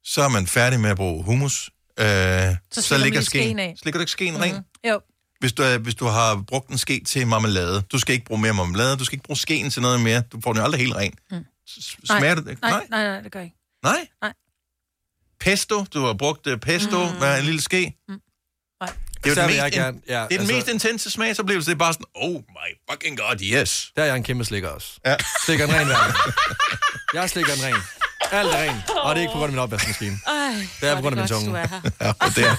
[0.03, 1.69] Så er man færdig med at bruge hummus.
[1.99, 3.75] Øh, så, så ligger skeen af.
[3.81, 4.39] slikker du ikke skeen mm.
[4.39, 4.55] ren?
[4.87, 5.01] Jo.
[5.39, 8.53] Hvis du, hvis du har brugt en ske til marmelade, du skal ikke bruge mere
[8.53, 10.95] marmelade, du skal ikke bruge skeen til noget mere, du får den jo aldrig helt
[10.95, 11.13] ren.
[11.31, 11.45] Mm.
[12.05, 12.45] Smager det?
[12.45, 12.85] Nej, Nej.
[12.89, 13.57] nej, nej, det gør jeg ikke.
[13.83, 14.07] Nej?
[14.21, 14.33] Nej.
[15.39, 17.19] Pesto, du har brugt uh, pesto mm.
[17.19, 17.95] med en lille ske.
[18.07, 18.93] Nej.
[19.23, 21.09] Det er, Så den jeg mest, gerne- in, ja, det er den altså- mest intense
[21.11, 21.69] smagsoplevelse.
[21.69, 23.91] Det er bare sådan, oh my fucking god, yes.
[23.95, 24.99] Der er jeg en kæmpe slikker også.
[25.05, 25.15] Ja.
[25.45, 25.97] Slikker en ren hver.
[27.21, 27.75] Jeg slikker en ren.
[28.31, 28.89] Alt er rent.
[28.89, 30.19] Og det er ikke på grund af min opvaskemaskine.
[30.81, 31.59] Det er på grund af min tunge.
[31.59, 31.63] ja,
[32.19, 32.55] og det er,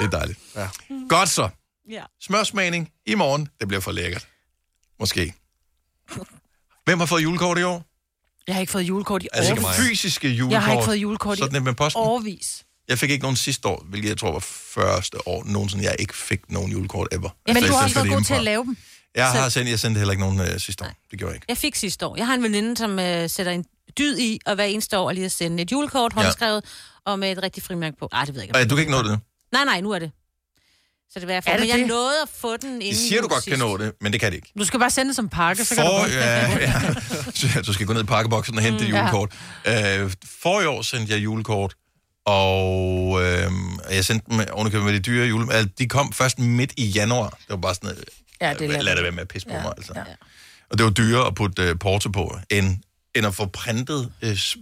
[0.00, 0.38] det er dejligt.
[0.56, 0.68] Ja.
[1.08, 1.48] Godt så.
[1.90, 2.02] Ja.
[2.22, 3.48] Smørsmagning i morgen.
[3.60, 4.26] Det bliver for lækkert.
[5.00, 5.34] Måske.
[6.84, 7.84] Hvem har fået julekort i år?
[8.46, 9.66] Jeg har ikke fået julekort i Altså årvis.
[9.88, 10.52] fysiske julekort.
[10.52, 12.02] Jeg har ikke fået julekort Sådan i et med posten.
[12.02, 12.64] årvis.
[12.88, 16.16] Jeg fik ikke nogen sidste år, hvilket jeg tror var første år nogensinde, jeg ikke
[16.16, 17.28] fik nogen julekort ever.
[17.46, 18.76] Men Altså, du har også været god til at lave dem.
[19.14, 20.88] Jeg har sendt, jeg sendte heller ikke nogen øh, sidste år.
[21.10, 21.44] Det gjorde jeg ikke.
[21.48, 22.16] Jeg fik sidste år.
[22.16, 23.64] Jeg har en veninde, som øh, sætter en
[23.98, 26.22] dyd i, og hver eneste år lige at sende et julekort, Ja.
[26.22, 26.64] håndskrevet,
[27.06, 28.08] og med et rigtig frimærke på.
[28.12, 28.58] Ej, det ved jeg ikke.
[28.58, 29.16] Ej, du kan ikke nå det nu.
[29.52, 30.10] Nej, nej, nu er det.
[31.12, 31.50] Så det var jeg for.
[31.50, 31.86] Er det Men jeg det?
[31.86, 33.58] nåede at få den inden De siger, du godt kan sidst.
[33.58, 34.52] nå det, men det kan det ikke.
[34.58, 36.12] Du skal bare sende det som pakke, så kan du For, godt.
[36.12, 37.52] ja, ja.
[37.56, 39.32] Så Du skal gå ned i pakkeboksen og hente Mm, det julekort.
[40.04, 40.12] Øh,
[40.42, 41.74] for i år sendte jeg julekort,
[42.24, 43.52] og øh,
[43.90, 45.52] jeg sendte dem ovenikøbet med de dyre jule...
[45.54, 47.28] Altså, de kom først midt i januar.
[47.30, 48.04] Det var bare sådan noget...
[48.40, 49.92] Ja, det er lad, det være med at pisse på Ja, mig, altså.
[49.96, 50.04] ja.
[50.70, 52.78] Og det var dyrere at putte uh, porto på, end,
[53.14, 54.52] end at få printet uh, billeder,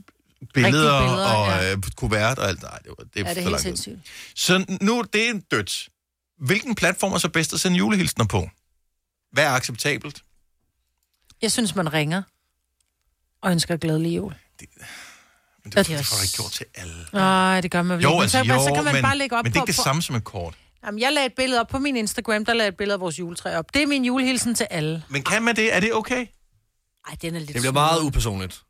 [0.54, 1.74] billeder, og ja.
[1.74, 2.62] uh, kuvert og alt.
[2.62, 3.98] Nej, det, var, det er, Ja, det er for helt sindssygt.
[4.34, 5.88] Så nu, det er dødt.
[6.38, 8.50] Hvilken platform er så bedst at sende julehilsner på?
[9.32, 10.22] Hvad er acceptabelt?
[11.42, 12.22] Jeg synes, man ringer
[13.42, 14.34] og ønsker glædelig jul.
[15.64, 16.94] Men det, det får du ikke gjort til alle.
[17.12, 18.22] Nej, det gør man vel Jo, ikke.
[18.22, 19.72] Altså, så, jo, så kan man men, bare lægge op men det er på, ikke
[19.72, 20.54] det på- samme som et kort.
[20.86, 23.00] Jamen, jeg lagde et billede op på min Instagram, der lagde jeg et billede af
[23.00, 23.74] vores juletræ op.
[23.74, 25.02] Det er min julehilsen til alle.
[25.08, 25.74] Men kan man det?
[25.76, 26.26] Er det okay?
[27.08, 28.60] Ej, den er lidt Det bliver meget upersonligt.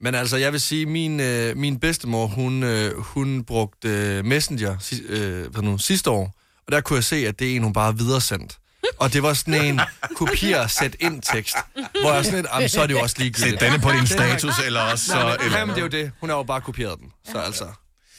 [0.00, 4.78] Men altså, jeg vil sige, min, øh, min bedstemor, hun, øh, hun brugte øh, Messenger
[4.78, 6.34] si, øh, nu, sidste år,
[6.66, 8.58] og der kunne jeg se, at det er en, hun bare videresendt.
[8.98, 9.80] Og det var sådan en
[10.16, 11.56] kopier sæt ind tekst,
[12.00, 13.60] hvor jeg sådan lidt, "Jamen, så er det jo også ligegyldigt.
[13.60, 16.04] Sæt denne på din status, eller også så- Nej, men, eller- Jamen, det er jo
[16.04, 16.12] det.
[16.20, 17.08] Hun har jo bare kopieret den.
[17.32, 17.64] Så altså...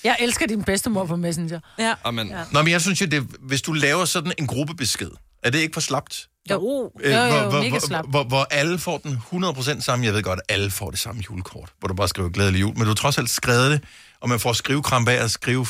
[0.04, 1.60] Jeg elsker din bedstemor på Messenger.
[1.80, 1.94] Ja.
[2.04, 2.28] Amen.
[2.28, 2.44] Ja.
[2.52, 5.10] Nå, men jeg synes jo, det, hvis du laver sådan en gruppebesked,
[5.44, 6.28] er det ikke for slapt?
[6.50, 8.10] Jo, Øh, jo, hvor, jo, hvor, mega hvor, slapt.
[8.10, 10.06] hvor, hvor alle får den 100% samme.
[10.06, 12.74] Jeg ved godt, at alle får det samme julekort, hvor du bare skriver glædelig jul.
[12.74, 13.84] Men du har trods alt skrevet det,
[14.22, 15.66] og man får skrivekrampe af at skrive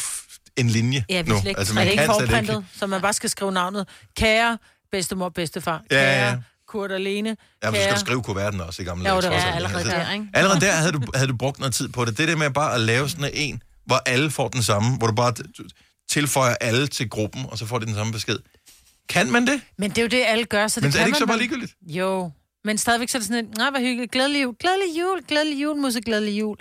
[0.58, 1.38] en linje Ja, vi nu.
[1.38, 1.56] ikke.
[1.60, 3.88] Altså, man er ikke kan slet forprintet, så man bare skal skrive navnet.
[4.18, 4.58] Kære
[4.96, 5.84] bedstemor, bedstefar.
[5.92, 6.30] Ja, ja, ja.
[6.32, 7.38] Kære Kurt og Lene.
[7.64, 9.34] Ja, men du skal skrive kuverten også i gamle Jo, dage.
[9.34, 9.56] alt.
[9.56, 10.28] allerede Altså, der, ikke?
[10.34, 12.18] Allerede der havde du, havde du brugt noget tid på det.
[12.18, 15.14] Det der med bare at lave sådan en, hvor alle får den samme, hvor du
[15.16, 15.34] bare
[16.10, 18.40] tilføjer alle til gruppen, og så får de den samme besked.
[19.10, 19.62] Kan man det?
[19.78, 21.20] Men det er jo det, alle gør, så det Men er kan det ikke man
[21.20, 21.74] så bare ligegyldigt?
[21.88, 22.32] Jo,
[22.64, 25.64] men stadigvæk så er det sådan et, nej, hvor hyggeligt, glædelig jul, glædelig jul, glædelig
[25.64, 26.58] jul, musse, glædelig jul.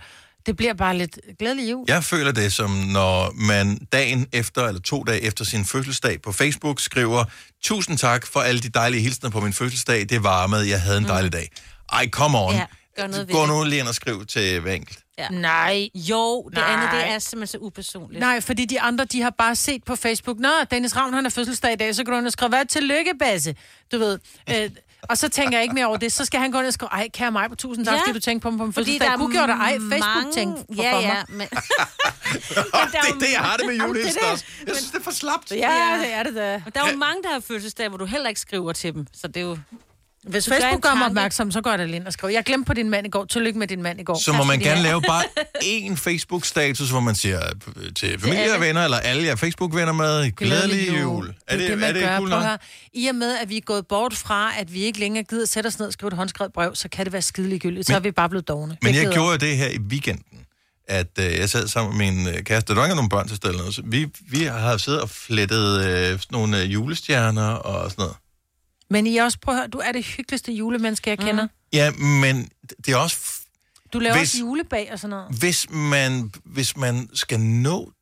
[0.47, 1.85] Det bliver bare lidt glædelig jul.
[1.89, 6.33] Jeg føler det som, når man dagen efter, eller to dage efter sin fødselsdag på
[6.33, 7.25] Facebook skriver,
[7.63, 11.05] tusind tak for alle de dejlige hilsner på min fødselsdag, det varmede, jeg havde en
[11.05, 11.51] dejlig dag.
[11.93, 12.55] Ej, come on.
[12.55, 12.65] Ja,
[12.97, 14.99] gør noget Gå nu lige ind og skriv til hver enkelt.
[15.19, 15.29] Ja.
[15.29, 15.89] Nej.
[15.95, 16.73] Jo, det Nej.
[16.73, 18.21] andet, det er simpelthen så upersonligt.
[18.21, 21.31] Nej, fordi de andre, de har bare set på Facebook, Nå, Dennis Ravn, han har
[21.31, 23.55] fødselsdag i dag, så går du skriver, hvad tillykke, Basse,
[23.93, 24.19] du ved.
[24.51, 24.71] Øh,
[25.09, 26.13] og så tænker jeg ikke mere over det.
[26.13, 28.01] Så skal han gå ind og skrive, ej, kære mig på tusind tak, Ja.
[28.01, 29.07] fordi du tænkte på mig på min Fordi fødselsdag.
[29.09, 31.41] der er Kunne gjorde dig, ej, Facebook mange- tænkte for, Ja, ja, men...
[31.41, 31.49] det
[32.99, 34.45] er det, jeg har det med julehilsen det er også.
[34.67, 35.51] Jeg synes, det er for slapt.
[35.51, 36.63] Ja, det er det da.
[36.67, 39.07] Og der er jo mange, der har fødselsdag, hvor du heller ikke skriver til dem.
[39.15, 39.59] Så det er jo...
[40.27, 42.67] Hvis Facebook gør mig opmærksom, så går jeg da lige ind og skriver, jeg glemte
[42.67, 44.19] på din mand i går, tillykke med din mand i går.
[44.19, 45.23] Så må man gerne lave bare
[45.65, 47.41] én Facebook-status, hvor man siger
[47.77, 51.35] øh, til familie og venner, eller alle jer Facebook-venner med, glædelig jul.
[51.47, 52.17] Er det, det, man er det gør.
[52.17, 52.49] cool Prøv at nok?
[52.49, 52.59] høre.
[52.95, 55.67] I og med, at vi er gået bort fra, at vi ikke længere gider sætte
[55.67, 57.87] os ned og skrive et håndskrevet brev, så kan det være skidelig gyldigt.
[57.87, 58.77] Så Men- er vi bare blevet dogne.
[58.83, 60.39] Men Det jeg gider gjorde jo det her i weekenden,
[60.89, 62.73] at øh, jeg sad sammen med min øh, kæreste.
[62.75, 63.75] Der var ikke nogen børn til stede eller noget.
[63.75, 68.17] Så vi, vi har siddet og flettet øh, nogle øh, julestjerner og sådan noget.
[68.91, 71.49] Men I også, prøv at høre, du er det hyggeligste julemenneske, jeg kender.
[71.73, 72.49] Ja, men
[72.87, 73.17] det er også...
[73.17, 73.41] f-
[73.93, 75.39] Du laver Hvis- også julebag og sådan noget.
[75.39, 77.93] Hvis man, hvis man skal nå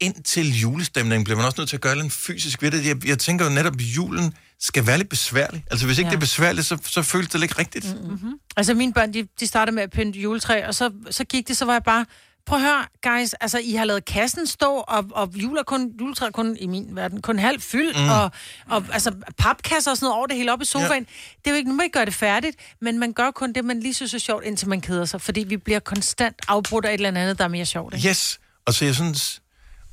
[0.00, 2.86] ind til julestemningen, bliver man også nødt til at gøre lidt fysisk ved det.
[2.86, 5.64] Jeg, jeg tænker jo netop, at julen skal være lidt besværlig.
[5.70, 6.10] Altså, hvis ikke Ja.
[6.10, 7.96] det er besværligt, så, så føles det ikke rigtigt.
[8.02, 8.08] Mm.
[8.10, 8.32] Mm-hmm.
[8.56, 11.56] Altså mine børn, de, de startede med at pynte juletræ, og så, så gik det,
[11.56, 12.06] så var jeg bare,
[12.46, 15.92] prøv at høre, guys, altså I har lavet kassen stå, og, og jule er kun,
[16.00, 18.08] juletræ er kun i min verden, kun halvt fyldt, Mm.
[18.08, 18.30] og,
[18.70, 20.90] og altså papkasser og sådan noget over det hele op i sofaen.
[20.90, 21.38] Ja.
[21.38, 23.64] Det er jo ikke, nu må I gøre det færdigt, men man gør kun det,
[23.64, 26.90] man lige synes er sjovt, indtil man keder sig, fordi vi bliver konstant afbrudt af
[26.90, 27.94] et eller andet, der er mere sjovt.
[27.94, 28.08] Ikke?
[28.08, 29.40] Yes, og så jeg synes...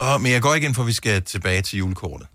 [0.01, 2.27] Åh, men jeg går ikke ind for, at vi skal tilbage til julekortet.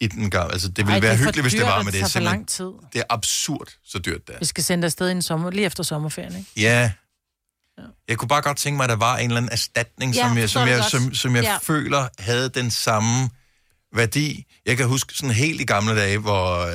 [0.00, 0.52] I den gang.
[0.52, 2.02] Altså, det ville Ej, det være for hyggeligt, hvis det dyrt, var, men det det
[2.02, 2.70] er for lang tid.
[2.92, 4.38] Det er absurd, så dyrt det er.
[4.38, 6.50] Vi skal sende afsted i en sommer, lige efter sommerferien, ikke?
[6.56, 6.92] Ja.
[8.08, 10.38] Jeg kunne bare godt tænke mig, at der var en eller anden erstatning, Ja, som
[10.38, 10.90] jeg, som jeg, godt.
[10.90, 11.56] som, som jeg Ja.
[11.62, 13.30] føler havde den samme
[13.94, 14.44] værdi.
[14.66, 16.74] Jeg kan huske sådan helt i gamle dage, hvor øh,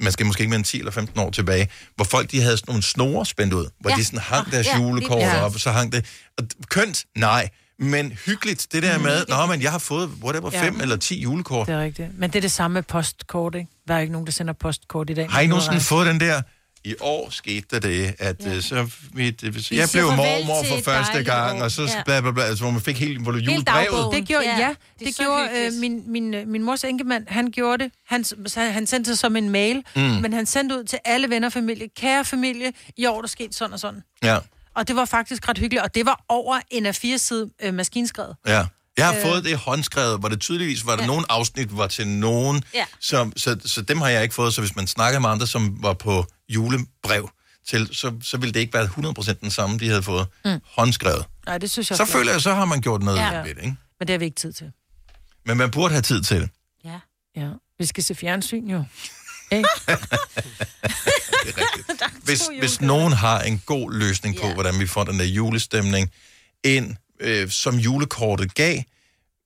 [0.00, 2.56] man skal måske ikke mere end 10 eller 15 år tilbage, hvor folk de havde
[2.56, 3.94] sådan nogle snore spændt ud, hvor Ja.
[3.96, 4.00] ja.
[4.00, 5.38] de sådan hang deres Ja, ja, julekort præcis.
[5.40, 6.06] op, og så hang det.
[6.38, 7.04] Og kønt?
[7.16, 7.48] Nej.
[7.78, 10.62] Men hyggeligt, det der med, nå, men jeg har fået, whatever, Ja.
[10.64, 11.66] fem eller 10 julekort.
[11.66, 12.08] Det er rigtigt.
[12.18, 13.68] Men det er det samme med postkort, ikke?
[13.88, 15.30] Der er ikke nogen, der sender postkort i dag.
[15.30, 16.42] Har I nogensinde fået den der?
[16.84, 18.60] I år skete der det, at ja.
[18.60, 22.02] så mit, øh, Vi jeg blev mormor for første gang, og så Ja.
[22.04, 24.14] bla, bla, bla, altså, hvor man fik helt, hvor du julebrevet.
[24.14, 26.84] Det gjorde, Ja, ja, det det, det så gjorde øh, min, min, øh, min mors
[26.84, 27.92] enkemand, han gjorde det.
[28.08, 28.24] Han,
[28.56, 30.00] han, han sendte det som en mail, Mm.
[30.02, 31.88] men han sendte ud til alle venner og familie.
[31.96, 34.02] Kære familie, i år der skete sådan og sådan.
[34.22, 34.38] Ja,
[34.74, 37.74] Og det var faktisk ret hyggeligt, og det var over en af fire side øh,
[37.74, 38.36] maskinskrevet.
[38.46, 38.64] ja.
[38.96, 39.18] Jeg har Øh.
[39.20, 39.26] øh.
[39.26, 41.02] fået det håndskrevet, hvor det tydeligvis var der Ja.
[41.02, 41.06] ja.
[41.06, 42.84] nogle afsnit, var til nogen, Ja.
[43.00, 44.54] som, så, så dem har jeg ikke fået.
[44.54, 47.30] Så hvis man snakker med andre, som var på julebrev
[47.68, 50.58] til, så, så ville det ikke være 100% den samme, de havde fået Mm.
[50.76, 51.24] håndskrevet.
[51.46, 53.36] Nej, det synes jeg Så er føler jeg, så har man gjort noget Ja.
[53.42, 53.76] ved det, ikke?
[53.98, 54.72] Men det har vi ikke tid til.
[55.46, 56.50] Men man burde have tid til det.
[56.84, 56.98] Ja.
[57.36, 57.48] ja.
[57.78, 58.84] Vi skal se fjernsyn jo.
[59.52, 59.68] Ikke?
[62.24, 66.10] Hvis, hvis nogen har en god løsning på, hvordan vi får den der julestemning
[66.64, 68.78] ind, øh, som julekortet gav,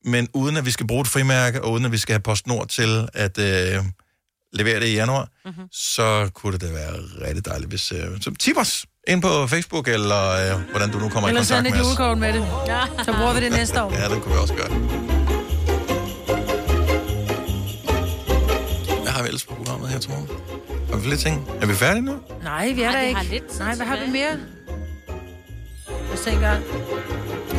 [0.05, 2.69] men uden at vi skal bruge et frimærke, og uden at vi skal have PostNord
[2.69, 3.85] til at øh,
[4.53, 5.65] levere det i januar, mm-hmm.
[5.73, 6.93] så kunne det da være
[7.29, 7.93] rigtig dejligt, hvis...
[7.93, 11.45] Øh, så tip os ind på Facebook, eller øh, hvordan du nu kommer Eller i
[11.45, 11.99] send kontakt et med os.
[11.99, 12.47] julekort med det.
[12.67, 12.81] Ja.
[13.05, 13.93] Så bruger vi det næste år.
[13.93, 14.69] Ja, det kunne vi også gøre.
[19.03, 20.29] Hvad har vi ellers på programmet her til morgen?
[20.91, 21.49] Har vi flere ting?
[21.61, 22.15] Er vi færdige nu?
[22.43, 23.21] Nej, vi er Ej, der vi ikke.
[23.21, 24.33] har lidt Nej, hvad har vi mere?
[26.13, 26.65] At se engang.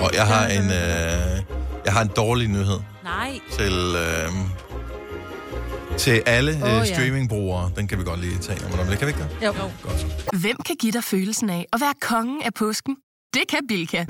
[0.02, 1.44] Og jeg har en, øh,
[1.86, 3.40] jeg har en dårlig nyhed Nej.
[3.58, 4.30] til, øh,
[5.98, 7.72] til alle Åh, øh, streamingbrugere.
[7.76, 9.00] Den kan vi godt lige tage om lidt.
[9.00, 9.45] Kan vi ikke det?
[9.45, 9.54] Jo.
[10.41, 12.95] Hvem kan give dig følelsen af at være kongen af påsken?
[13.34, 14.06] Det kan Bilka!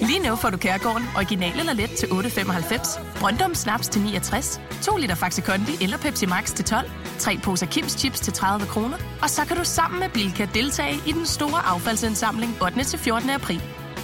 [0.00, 4.96] Lige nu får du Kærgården original eller let til 8.95, Brøndum Snaps til 69, 2
[4.96, 8.96] liter Faxi Kondi eller Pepsi Max til 12, 3 poser Kims Chips til 30 kroner,
[9.22, 12.84] og så kan du sammen med Bilka deltage i den store affaldsindsamling 8.
[12.84, 13.30] til 14.
[13.30, 13.62] april.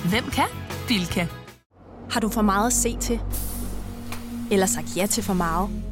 [0.09, 0.47] Hvem kan?
[0.89, 1.27] Bilka.
[2.11, 3.21] Har du for meget at se til?
[4.51, 5.92] Eller sagt ja til for meget?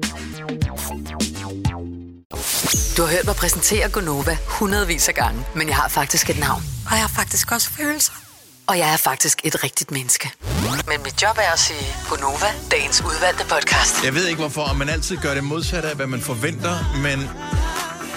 [3.01, 6.63] Du har hørt mig præsentere Gonova hundredvis af gange, men jeg har faktisk et navn.
[6.85, 8.13] Og jeg har faktisk også følelser.
[8.67, 10.31] Og jeg er faktisk et rigtigt menneske.
[10.87, 14.05] Men mit job er at sige Gonova, dagens udvalgte podcast.
[14.05, 17.29] Jeg ved ikke hvorfor, man altid gør det modsatte af, hvad man forventer, men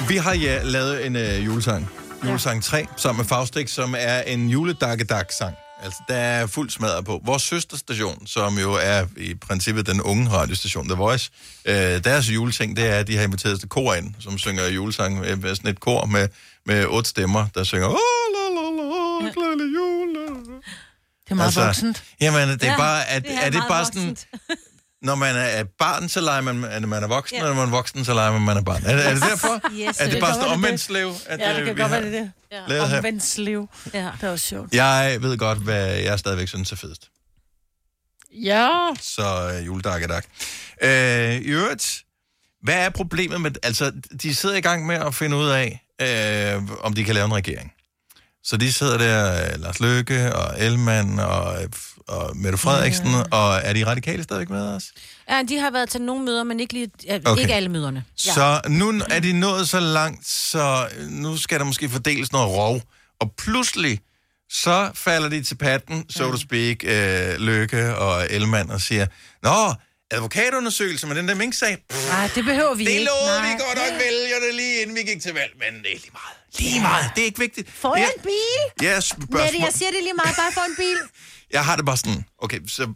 [0.08, 1.90] vi har ja, lavet en øh, julesang.
[2.24, 5.54] Julesang 3, sammen med Faustix, som er en juledakkedak-sang.
[5.84, 7.20] Altså, der er fuld smadret på.
[7.24, 11.30] Vores søsterstation, som jo er i princippet den unge radiostation, The Voice,
[11.64, 15.24] øh, deres juleting, det er, at de har inviteret til kor ind, som synger julesang
[15.24, 16.28] øh, med sådan et kor med,
[16.66, 17.88] med otte stemmer, der synger...
[17.88, 17.94] Oh,
[18.34, 18.70] la, la,
[19.26, 20.14] la, glædelig jul.
[21.24, 22.04] Det er meget altså, voksent.
[22.20, 24.16] Jamen, det er Ja, bare, at, det er er, det bare sådan,
[25.04, 27.42] når man er barn, så leger man, at man er voksen, Ja.
[27.42, 28.82] og når man er voksen, så leger man, man er barn.
[28.86, 29.60] Er, er det derfor?
[29.72, 30.80] Yes, er det det bare sådan omvendt det.
[30.80, 31.14] slev?
[31.26, 32.32] At, Ja, det øh, kan godt være det.
[32.68, 32.96] lavet her?
[32.96, 33.68] Omvendt slev.
[33.94, 34.10] Ja.
[34.20, 34.74] Det er også sjovt.
[34.74, 37.08] Jeg ved godt, hvad jeg stadigvæk synes er fedest.
[38.32, 38.68] Ja.
[39.00, 40.24] Så øh, juledakkedak.
[40.82, 42.02] Øh, I øvrigt,
[42.62, 43.50] hvad er problemet med...
[43.62, 43.92] Altså,
[44.22, 47.34] de sidder i gang med at finde ud af, øh, om de kan lave en
[47.34, 47.72] regering.
[48.44, 51.56] Så de sidder der, øh, Lars Løkke og Elman og,
[52.08, 53.22] og Mette Frederiksen, ja.
[53.36, 54.84] og er de radikale stadigvæk med os?
[55.30, 57.42] Ja, de har været til nogle møder, men ikke, lige, ja, Okay.
[57.42, 58.04] ikke alle møderne.
[58.16, 62.80] Så nu er de nået så langt, så nu skal der måske fordeles noget rov.
[63.20, 64.00] Og pludselig,
[64.50, 69.06] så falder de til patten, so to speak, øh, Løkke og Elman, og siger,
[69.42, 69.74] Nå,
[70.10, 71.76] advokatundersøgelse med den der mink-sag.
[72.08, 73.04] Nej, det behøver vi det ikke.
[73.04, 76.10] lovede vi godt nok vælgerne lige inden vi gik til valg, men det er lige
[76.12, 76.36] meget.
[76.58, 77.70] Lige meget, det er ikke vigtigt.
[77.72, 78.84] Får jeg en bil?
[78.86, 79.60] Ja, Mette, spørgsmål.
[79.60, 80.36] jeg siger det lige meget.
[80.36, 80.98] Bare få en bil.
[81.52, 82.92] Jeg har det bare sådan, okay, så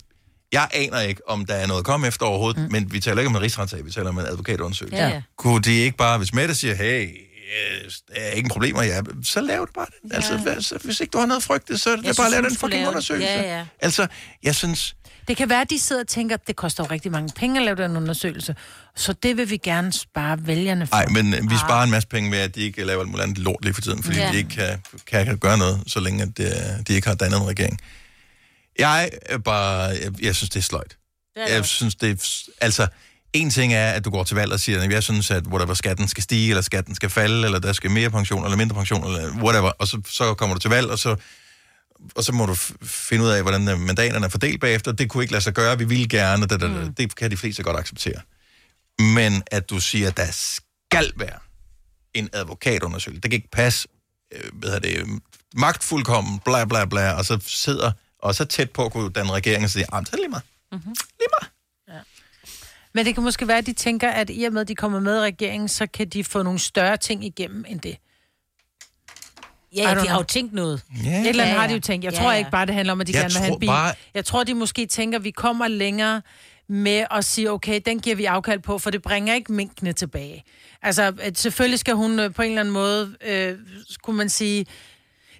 [0.52, 2.72] jeg aner ikke, om der er noget at komme efter overhovedet, mm.
[2.72, 4.96] men vi taler ikke om en rigsretssag, vi taler om en advokatundersøgelse.
[4.98, 5.22] Ja, ja.
[5.38, 9.40] Kunne de ikke bare, hvis Mette siger, hey, øh, der er ingen problemer, ja, så
[9.40, 9.86] lav det bare.
[10.10, 10.16] Ja.
[10.16, 12.56] Altså, hvis ikke du har noget frygte, så er det Jeg bare at lave den
[12.56, 13.28] fucking undersøgelse.
[13.28, 13.66] Ja, ja.
[13.80, 14.06] Altså,
[14.42, 14.96] jeg synes,
[15.28, 17.60] Det kan være, at de sidder og tænker, at det koster jo rigtig mange penge
[17.60, 18.56] at lave den undersøgelse.
[18.96, 20.96] Så det vil vi gerne spare vælgerne for.
[20.96, 23.24] nej, men øh, vi sparer en masse penge ved, at de ikke laver alt muligt
[23.24, 24.32] andet lort lige for tiden, fordi Ja.
[24.32, 27.36] de ikke kan, kan, kan gøre noget, så længe at, øh, de ikke har dannet
[27.40, 27.78] en regering.
[28.78, 30.96] Jeg er bare, jeg, jeg synes, det er sløjt.
[31.48, 32.48] Jeg synes, det er...
[32.60, 32.86] Altså,
[33.32, 35.74] en ting er, at du går til valg og siger, at jeg synes, at whatever,
[35.74, 39.04] skatten skal stige, eller skatten skal falde, eller der skal mere pension, eller mindre pension,
[39.06, 39.70] eller whatever.
[39.78, 41.16] Og så, så kommer du til valg, og så,
[42.14, 44.92] og så må du finde ud af, hvordan øh, mandaterne er fordelt bagefter.
[44.92, 47.36] Det kunne ikke lade sig gøre, vi ville gerne, det, det, det, det kan de
[47.36, 48.20] fleste godt acceptere.
[48.98, 51.38] Men at du siger, at der skal være
[52.14, 53.88] en advokatundersøgelse, det kan ikke passe,
[54.32, 55.08] øh, hvad hedder det, øh,
[55.54, 59.70] magtfuldkommen, bla bla bla, og så sidder og så tæt på kunne danne regering og
[59.70, 60.44] sige, ah, så det lige meget.
[60.72, 60.94] Mm-hmm.
[61.88, 62.00] Ja.
[62.92, 65.00] Men det kan måske være, at de tænker, at i og med, at de kommer
[65.00, 67.96] med i regeringen, så kan de få nogle større ting igennem end det.
[69.76, 70.82] Ja, de har jo tænkt noget.
[71.04, 71.20] Ja.
[71.20, 72.04] Et eller andet har de jo tænkt.
[72.04, 72.38] Jeg Ja, tror ja.
[72.38, 73.66] ikke bare, det handler om, at de Jeg gerne vil have en bil.
[73.66, 76.22] bare- Jeg tror, de måske tænker, at vi kommer længere
[76.68, 80.44] med at sige, okay, den giver vi afkald på, for det bringer ikke minkene tilbage.
[80.82, 83.54] Altså, at selvfølgelig skal hun øh, på en eller anden måde, øh,
[83.88, 84.66] skulle man sige...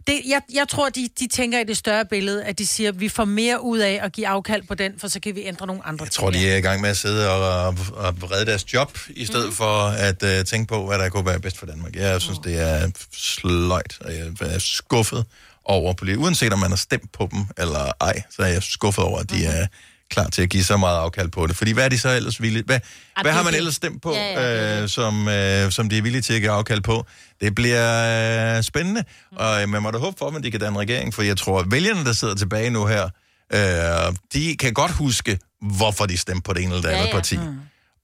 [0.09, 3.01] Det, jeg, jeg tror, de, de tænker i det større billede, at de siger, at
[3.01, 5.67] vi får mere ud af at give afkald på den, for så kan vi ændre
[5.67, 8.47] nogle andre Jeg tror, de er i gang med at sidde og, og, og redde
[8.47, 9.53] deres job, i stedet mm.
[9.53, 11.97] for at uh, tænke på, hvad der kunne være bedst for Danmark.
[11.97, 15.25] Jeg synes, det er sløjt, og jeg er skuffet
[15.65, 16.25] over politikere.
[16.25, 19.31] Uanset om man har stemt på dem eller ej, så er jeg skuffet over, at
[19.31, 19.67] de er
[20.11, 21.57] klar til at give så meget afkald på det.
[21.57, 22.63] Fordi hvad er de så ellers villige...
[22.67, 22.81] Hvad,
[23.17, 24.33] Ah, hvad har man ellers stemt på, Ja,
[24.77, 27.07] ja, øh, som, øh, som de er villige til at give afkald på?
[27.41, 29.05] Det bliver øh, spændende,
[29.37, 31.61] og øh, man må da håbe for, at de kan danne regering, for jeg tror,
[31.61, 33.05] at vælgerne, der sidder tilbage nu her,
[33.53, 37.09] øh, de kan godt huske, hvorfor de stemte på det ene eller det Ja, andet
[37.09, 37.15] ja.
[37.15, 37.39] parti.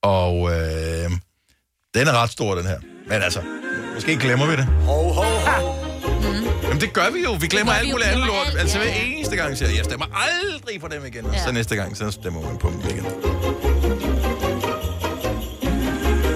[0.03, 1.11] Og øh,
[1.95, 2.79] den er ret stor, den her.
[3.07, 3.41] Men altså,
[3.93, 4.65] måske glemmer vi det.
[4.65, 5.34] Ho, ho, ho.
[6.75, 7.33] Jamen det gør vi jo.
[7.33, 8.47] Vi glemmer alt muligt andet lort.
[8.47, 11.25] alt, Altså hver eneste gang siger jeg, jeg stemmer aldrig på dem igen.
[11.25, 13.05] Og så næste gang, så stemmer man på dem igen.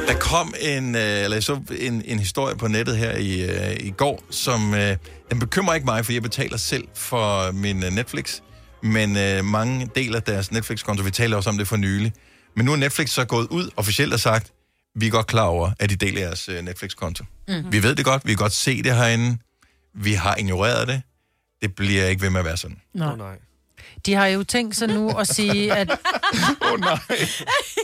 [0.08, 3.78] Der kom en, øh, eller jeg så en, en historie på nettet her i, øh,
[3.80, 4.98] i går, som øh,
[5.32, 8.40] den bekymrer ikke mig, for jeg betaler selv for min øh, Netflix.
[8.84, 11.04] Men øh, mange deler deres Netflix-konto.
[11.04, 12.14] Vi taler også om det for nylig.
[12.56, 14.52] Men nu er Netflix så gået ud officielt og sagt,
[14.96, 17.24] vi er godt klar over, at de deler jeres øh, Netflix-konto.
[17.48, 17.72] Mhm.
[17.72, 19.38] Vi ved det godt, vi kan godt se det herinde.
[19.94, 21.02] Vi har ignoreret det.
[21.62, 22.82] Det bliver ikke ved med at være sådan.
[22.94, 23.16] Nå.
[23.16, 23.36] nej.
[24.06, 25.92] De har jo tænkt sig nu at sige, at
[26.72, 27.00] oh, nej.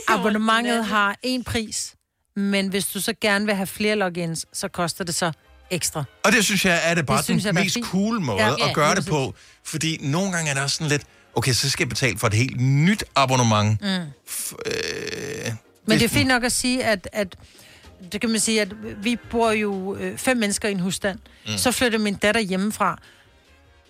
[0.08, 1.94] abonnementet har en pris,
[2.36, 5.32] men hvis du så gerne vil have flere logins, så koster det så
[5.70, 6.04] ekstra.
[6.24, 8.48] Og det synes jeg er det bare Det den jeg, er mest cool måde Ja,
[8.48, 9.34] ja, ja, at gøre det på.
[9.64, 11.02] Fordi nogle gange er der også sådan lidt,
[11.34, 13.80] okay, så skal jeg betale for et helt nyt abonnement.
[13.80, 13.86] Mm.
[13.86, 15.52] Øh,
[15.86, 17.36] Men det er fint nok at sige, at, at
[18.12, 18.68] det kan man sige, at
[19.02, 21.18] vi bor jo øh, fem mennesker i en husstand.
[21.46, 21.56] Mm.
[21.58, 22.98] Så flytter min datter hjemmefra.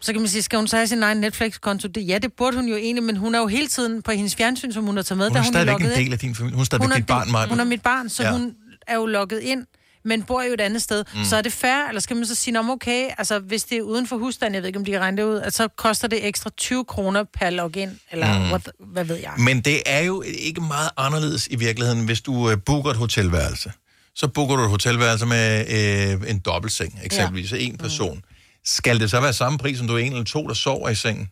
[0.00, 1.88] Så kan man sige, skal hun så have sin egen Netflix-konto?
[1.88, 4.34] Det, ja, det burde hun jo egentlig, men hun er jo hele tiden på hendes
[4.36, 5.28] fjernsyn, som hun har taget med.
[5.28, 6.12] Hun er stadigvæk en logget del ind.
[6.12, 6.54] af din familie.
[6.54, 7.46] Hun er stadigvæk Hun er dit barn, Maja.
[7.48, 8.32] Hun er mit barn, så Ja.
[8.32, 8.54] hun
[8.86, 9.66] er jo logget ind,
[10.04, 11.04] men bor jo et andet sted.
[11.14, 11.24] Mm.
[11.24, 13.78] Så er det fair, eller skal man så sige, "Nå, men okay, altså hvis det
[13.78, 15.68] er uden for husstand, jeg ved ikke, om de kan regne det ud, at så
[15.68, 18.44] koster det ekstra 20 kroner per login, eller Mm.
[18.44, 18.50] mm.
[18.50, 19.32] what, hvad ved jeg.
[19.38, 23.72] Men det er jo ikke meget anderledes i virkeligheden, hvis du øh, booker et hotelværelse.
[24.16, 27.56] Så booker du et hotelværelse med øh, en dobbeltseng, eksempelvis, ja.
[27.56, 28.22] en person.
[28.64, 30.94] Skal det så være samme pris, som du er en eller to, der sover i
[30.94, 31.30] sengen?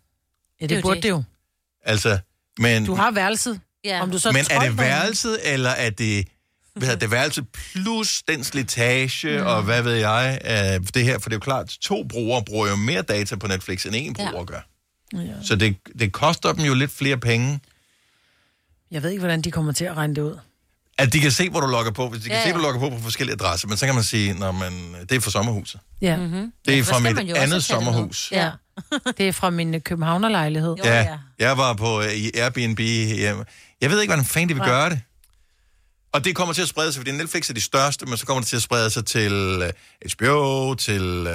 [0.61, 1.03] Ja, Det er det jo burde det.
[1.03, 1.23] det jo.
[1.85, 2.19] Altså,
[2.59, 3.61] men, Du har værelset.
[3.85, 4.03] Ja.
[4.03, 6.29] Om du så men er 12 det værelset, eller er det,
[6.75, 9.47] hvad hedder det værelse plus den slitage, mm.
[9.47, 11.19] og hvad ved jeg, af det her?
[11.19, 14.15] For det er jo klart, to brugere bruger jo mere data på Netflix, end en
[14.15, 14.45] bruger ja.
[14.45, 14.61] gør.
[15.13, 15.43] Ja.
[15.43, 17.61] Så det, det koster dem jo lidt flere penge,
[18.91, 20.39] Jeg ved ikke, hvordan de kommer til at regne det ud.
[20.99, 22.09] at de kan se, hvor du logger på.
[22.09, 22.53] Hvis de kan Ja, se, ja.
[22.53, 24.73] hvor du logger på på forskellige adresser, men så kan man sige, når man,
[25.09, 25.81] det er fra sommerhuset.
[26.01, 26.17] Ja.
[26.17, 26.53] Mm-hmm.
[26.67, 28.29] Det er fra mit andet sommerhus.
[28.33, 28.51] Ja.
[29.19, 30.77] det er fra min øh, københavnerlejlighed.
[30.85, 32.81] Ja, jeg var på øh, i Airbnb.
[32.81, 33.37] Jeg,
[33.81, 35.01] jeg ved ikke, hvordan fanden de vil gøre det.
[36.13, 38.41] Og det kommer til at sprede sig, fordi Netflix er de største, men så kommer
[38.41, 41.27] det til at sprede sig til uh, HBO, til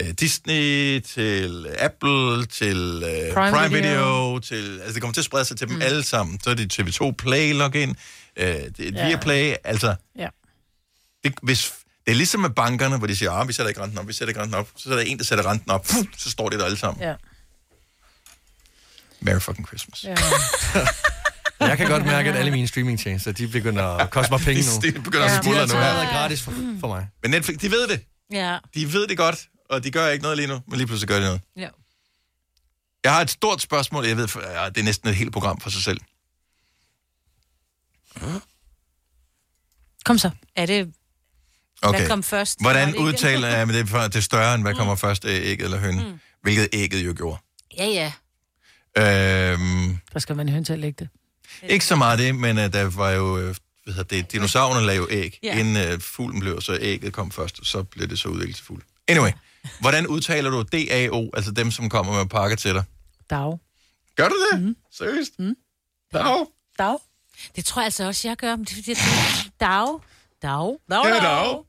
[0.00, 4.38] uh, Disney, til Apple, til uh, Prime, Prime Video, Video.
[4.38, 6.40] til, altså det kommer til at sprede sig til dem alle sammen.
[6.44, 7.96] Så er det TV2 Play login,
[8.36, 9.06] det er Ja.
[9.08, 10.28] Viaplay, altså Ja.
[11.24, 11.72] det, hvis,
[12.06, 14.12] det er ligesom med bankerne, hvor de siger, ah, vi sætter ikke renten op, vi
[14.12, 14.68] sætter ikke renten op.
[14.76, 17.02] Så er der en, der sætter renten op, Puh, så står det der alle sammen.
[17.02, 17.14] Ja.
[19.20, 20.04] Merry fucking Christmas.
[20.04, 20.14] Ja.
[21.66, 24.80] Jeg kan godt mærke, at alle mine streamingtjenester, de begynder at koste mig penge nu.
[24.82, 25.84] De- de begynder at smuldre nu, er ja.
[25.86, 27.08] allerede gratis for, for mig.
[27.22, 28.00] Men Netflix, de ved det.
[28.32, 28.58] Ja.
[28.74, 31.16] De ved det godt, og de gør ikke noget lige nu, men lige pludselig gør
[31.18, 31.40] de noget.
[31.56, 31.68] Ja.
[33.04, 35.60] Jeg har et stort spørgsmål, jeg ved, for- ja, det er næsten et helt program
[35.60, 36.00] for sig selv.
[40.04, 40.30] Kom så.
[40.56, 40.92] Er det...
[41.82, 41.98] Okay.
[41.98, 42.60] Hvad kom først?
[42.60, 45.78] Hvordan det udtaler jeg, det er, for, det større end, hvad kommer først, ægget eller
[45.78, 46.10] hønen?
[46.10, 46.18] Mm.
[46.42, 47.38] Hvilket ægget jo gjorde.
[47.78, 48.12] Ja, ja.
[48.96, 51.08] Der Øhm, skal man høn til at lægge det.
[51.70, 53.54] ikke så meget det, men uh, der var jo, øh,
[53.84, 55.54] hvad hedder det, dinosaurerne lavede jo æg, Ja.
[55.54, 55.60] ja.
[55.60, 58.64] inden uh, fuglen blev, så ægget kom først, og så blev det så udviklet til
[58.64, 58.82] fugl.
[59.08, 59.30] Anyway,
[59.80, 62.84] hvordan udtaler du DAO, altså dem, som kommer med pakker til dig?
[63.30, 63.58] Dag.
[64.16, 64.62] Gør du det?
[64.62, 64.76] Mm.
[64.92, 65.38] Seriøst?
[65.38, 65.54] Mm.
[66.12, 66.46] Dag.
[66.78, 66.98] Dag.
[67.56, 68.56] Det tror jeg altså også, jeg gør.
[68.56, 69.88] Men det er fordi, jeg tænker, dag.
[70.42, 70.76] Dag.
[70.90, 71.62] Dag, Ja, dag.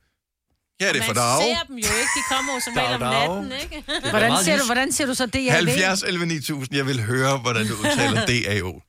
[0.82, 1.42] Ja, det er for Man dag.
[1.58, 2.12] ser dem jo ikke.
[2.18, 3.28] De kommer jo som regel om Dag, dag.
[3.30, 3.84] natten, ikke?
[4.14, 7.38] Hvordan ser, du, hvordan ser du så det, jeg 70 11 9000, jeg vil høre,
[7.38, 8.26] hvordan du udtaler
[8.62, 8.82] DAO.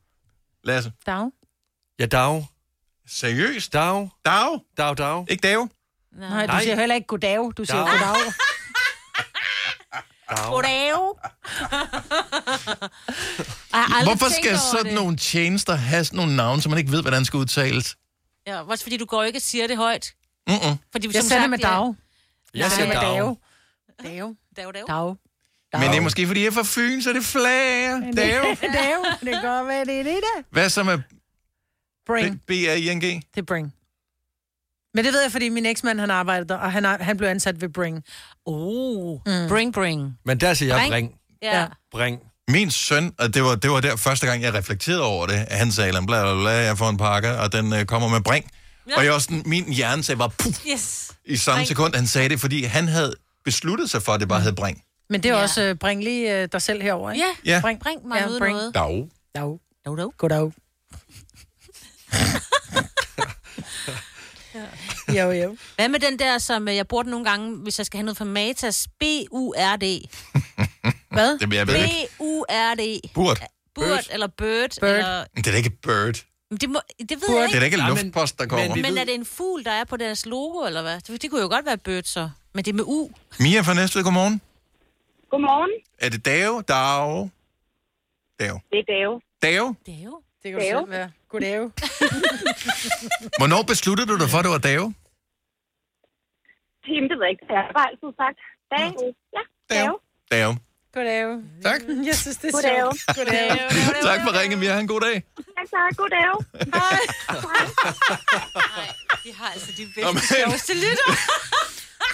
[0.65, 0.93] Lasse.
[1.07, 1.31] Dag.
[1.99, 2.47] Ja, dag.
[3.09, 3.73] Seriøst?
[3.73, 4.09] Dag.
[4.25, 4.59] Dag?
[4.77, 5.25] Dag, dag.
[5.31, 5.57] Ikke dag?
[6.13, 6.63] Nej, du Nej.
[6.63, 7.39] siger heller ikke goddag.
[7.57, 7.93] Du siger Dag.
[7.93, 8.33] goddag.
[10.51, 10.93] Goddag.
[14.05, 14.95] Hvorfor skal sådan det.
[14.95, 17.97] nogle tjenester have sådan nogle navne, som man ikke ved, hvordan skal udtales?
[18.47, 20.15] Ja, også fordi du går ikke og siger det højt.
[20.49, 20.77] Mm-mm.
[20.93, 21.95] Fordi, Jeg sender med dag.
[22.55, 23.37] Jeg sender siger med dag.
[24.03, 24.35] Dag.
[24.57, 24.83] Dag, dag.
[25.73, 25.81] Dag.
[25.81, 28.01] Men det er måske, fordi jeg er fra Fyn, så er det flager.
[28.01, 28.13] Dave.
[28.13, 28.57] Dag.
[29.21, 30.43] Det kan godt være, det er det der.
[30.51, 30.99] Hvad så med
[32.07, 32.41] Bring.
[32.47, 33.03] B-A-I-N-G?
[33.03, 33.75] Det er Bring.
[34.95, 37.29] Men det ved jeg, fordi min eksmand, han arbejdede der, og han, er- han blev
[37.29, 38.05] ansat ved Bring.
[38.47, 39.49] Oh, mm.
[39.49, 40.19] bring, bring.
[40.25, 40.93] Men der siger jeg Bring.
[41.11, 41.21] bring.
[41.43, 41.67] Ja.
[41.91, 42.21] Bring.
[42.49, 45.59] Min søn, og det var, det var der første gang, jeg reflekterede over det, at
[45.59, 48.51] han sagde, bla bla bla, jeg får en pakke, og den øh, kommer med bring.
[48.91, 48.97] Ja.
[48.97, 51.13] Og jeg også, min hjerne sagde bare puff, Yes.
[51.25, 51.69] i samme Bring.
[51.69, 54.83] sekund, han sagde det, fordi han havde besluttet sig for, at det bare hed bring.
[55.11, 55.43] Men det er ja.
[55.43, 57.25] også uh, Bring lige uh, dig selv herover, ikke?
[57.45, 57.61] Ja, Ja.
[57.61, 58.57] bring, bring mig Ja, ud bring.
[58.57, 58.75] noget.
[58.75, 59.09] Dag.
[59.35, 59.59] Dag.
[59.85, 60.11] Goddag.
[60.19, 60.53] Goddag.
[65.15, 65.57] Jo, jo.
[65.77, 68.05] Hvad med den der, som øh, jeg bruger den nogle gange, hvis jeg skal have
[68.05, 68.89] noget fra Matas?
[69.01, 69.85] B-U-R-D.
[71.11, 71.39] Hvad?
[71.41, 72.09] Jamen, jeg ved ikke.
[72.19, 73.01] B-U-R-D.
[73.15, 73.41] Burt.
[73.75, 74.71] Burt, eller bird.
[74.81, 74.91] Bird.
[74.91, 75.25] Eller...
[75.37, 76.25] Det er da ikke bird.
[76.51, 77.41] Men Det, må, det ved Burt.
[77.41, 77.77] jeg Det er da ikke.
[77.77, 78.75] ikke luftpost, der kommer.
[78.75, 81.01] Men, men er det en fugl, der er på deres logo, eller hvad?
[81.01, 82.31] Det, det kunne jo godt være bird, så.
[82.55, 83.11] Men det er med U.
[83.41, 84.41] Mia fra Næstved, godmorgen.
[85.31, 85.71] Godmorgen.
[85.99, 86.63] Er det Dave?
[86.63, 87.31] Dave?
[88.41, 88.61] Dave.
[88.71, 89.21] Det er Dave.
[89.43, 89.75] Dave?
[89.87, 90.17] Dave?
[90.43, 91.11] Det kan du selv være.
[91.29, 91.59] Goddag.
[93.41, 94.95] Hvornår besluttede du dig for, at det var Dave?
[96.89, 97.45] Jamen, det ved jeg ikke.
[97.49, 98.39] Jeg har bare altid sagt.
[98.75, 99.15] Dave.
[99.37, 99.43] Ja,
[99.75, 99.95] Dave.
[100.35, 100.53] Dave.
[100.95, 101.25] Goddag.
[101.63, 101.81] Tak.
[102.07, 102.77] Jeg synes, det er Goddag.
[102.79, 103.17] sjovt.
[103.17, 103.49] Goddag.
[104.09, 104.73] tak for ringen, Mia.
[104.73, 105.15] Ha' en god dag.
[105.37, 105.97] Tak, tak.
[105.97, 106.31] Goddag.
[106.75, 106.99] Hej.
[109.25, 111.09] De har altså de bedste, sjoveste lytter.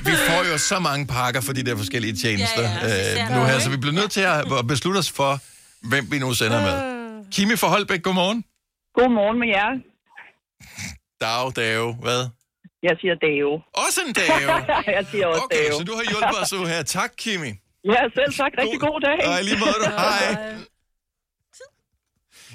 [0.04, 3.44] Vi får jo så mange pakker for de der forskellige tjenester Ja, ja, øh, nu
[3.44, 5.38] her, så vi bliver nødt til at beslutte os for,
[5.88, 6.76] hvem vi nu sender med.
[7.32, 8.44] Kimi fra Holbæk, godmorgen.
[8.94, 9.70] Godmorgen med jer.
[11.20, 11.94] Dag, Dave.
[11.94, 12.28] Hvad?
[12.82, 13.52] Jeg siger Dave.
[13.86, 14.50] Også en Dave?
[14.96, 15.72] jeg siger også Okay, Dave.
[15.78, 16.82] så du har hjulpet os her.
[16.82, 17.52] Tak, Kimi.
[17.93, 18.53] Ja, selv tak.
[18.59, 19.18] Rigtig god dag.
[19.28, 19.91] Og i lige måde, du.
[20.05, 20.57] Hej.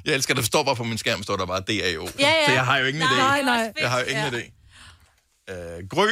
[0.06, 2.04] Jeg elsker, at der står bare på min skærm, står der bare DAO.
[2.26, 2.46] Ja, ja.
[2.46, 3.18] Så jeg har jo ingen idé.
[3.18, 3.74] Nej, nej.
[3.84, 4.44] Jeg har jo ingen idé.
[5.52, 6.12] Uh, Gry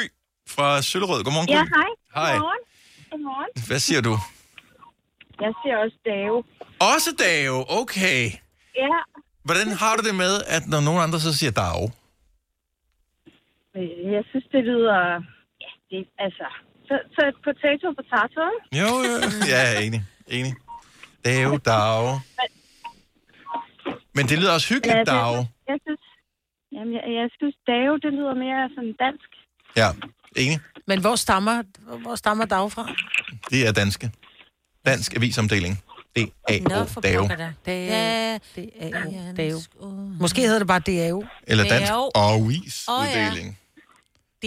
[0.55, 1.23] fra Søllerød.
[1.23, 1.53] Godmorgen, Gry.
[1.53, 1.91] Ja, hej.
[2.15, 2.31] Hej.
[2.31, 2.63] Godmorgen.
[3.11, 3.49] Godmorgen.
[3.67, 4.13] Hvad siger du?
[5.43, 6.37] Jeg siger også Dave.
[6.93, 7.57] Også Dave.
[7.81, 8.21] Okay.
[8.83, 8.97] Ja,
[9.47, 11.85] Hvordan har du det med, at når nogen andre så siger Dave?
[13.77, 14.99] øh, jeg synes, det lyder...
[15.63, 16.47] Ja, det, altså...
[16.87, 18.43] Så, så potato, potato.
[18.81, 19.15] Jo, jo.
[19.53, 20.01] Ja, er enig.
[20.27, 20.53] Enig.
[21.25, 22.09] Dave, Dave.
[24.15, 25.47] Men det lyder også hyggeligt, Ja, det- Dave.
[25.71, 26.01] Jeg synes,
[26.71, 29.29] jamen, jeg, jeg synes, Dave, det lyder mere sådan dansk.
[29.75, 29.89] Ja,
[30.35, 30.59] enig.
[30.87, 31.63] Men hvor stammer,
[32.01, 32.95] hvor stammer Dag fra?
[33.49, 34.11] Det er danske.
[34.85, 35.83] Dansk avisomdeling.
[36.17, 36.85] D-A-O.
[40.19, 41.23] Måske hedder det bare DAO.
[41.47, 42.11] Eller dansk Dave.
[42.15, 43.59] avisuddeling.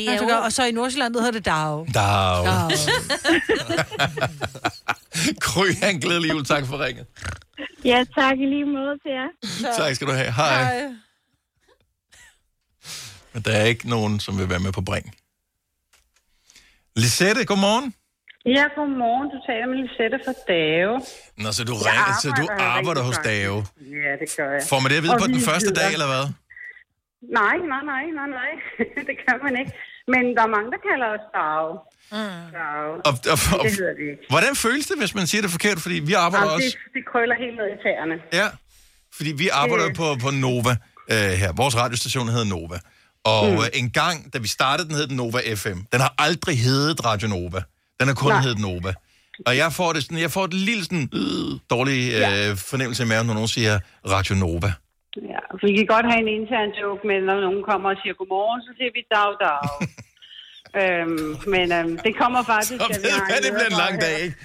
[0.06, 0.44] Det er jo...
[0.44, 1.86] Og så i Nordsjælland hedder det Dag.
[1.94, 2.44] Dag.
[2.44, 2.70] Dag.
[5.46, 6.44] Kry, han glædelig jul.
[6.44, 7.06] Tak for ringet.
[7.84, 9.28] Ja, tak i lige måde til jer.
[9.82, 10.32] Tak skal du have.
[10.32, 10.82] Hej.
[13.32, 15.14] Men der er ikke nogen, som vil være med på bring.
[16.96, 17.94] Lisette, godmorgen.
[18.56, 19.26] Ja, godmorgen.
[19.34, 20.92] Du taler med Lisette fra Dave.
[21.42, 23.56] Nå, så du, Jeg ringer, så du arbejder arbejder hos Dave.
[24.04, 24.62] Ja, det gør jeg.
[24.70, 26.24] Får man det at vide Og på den første dag, eller hvad?
[27.40, 28.52] Nej, nej, nej, nej, nej.
[29.08, 29.72] det kan man ikke.
[30.14, 31.70] Men der er mange, der kalder os Dave.
[32.12, 32.18] Mm.
[33.08, 34.26] Og, og, og, Det hedder det ikke.
[34.28, 35.78] hvordan føles det, hvis man siger det forkert?
[35.80, 36.76] Fordi vi arbejder Jamen, også...
[36.84, 38.14] det, det krøller helt ned i tæerne.
[38.40, 38.48] Ja,
[39.16, 40.70] fordi vi arbejder Det- på, på Nova
[41.14, 41.52] øh, her.
[41.52, 42.78] Vores radiostation hedder Nova.
[43.24, 43.54] Og Mm.
[43.56, 43.62] mm.
[43.74, 45.78] en gang, da vi startede, den hed den Nova FM.
[45.92, 47.60] Den har aldrig heddet Radio Nova.
[48.00, 48.40] Den har kun Nej.
[48.40, 48.92] heddet Nova.
[49.46, 52.52] Og jeg får, det sådan, jeg får et lille sådan, øh, dårlig øh, Ja.
[52.52, 54.72] fornemmelse i maven, når nogen siger Radio Nova.
[55.64, 58.70] Vi kan godt have en intern joke, men når nogen kommer og siger godmorgen, så
[58.78, 59.62] siger vi dag, dag.
[60.80, 62.80] øhm, men øhm, det kommer faktisk...
[62.80, 64.36] Så at vi ved har du hvad, det bliver en lang dag, ikke?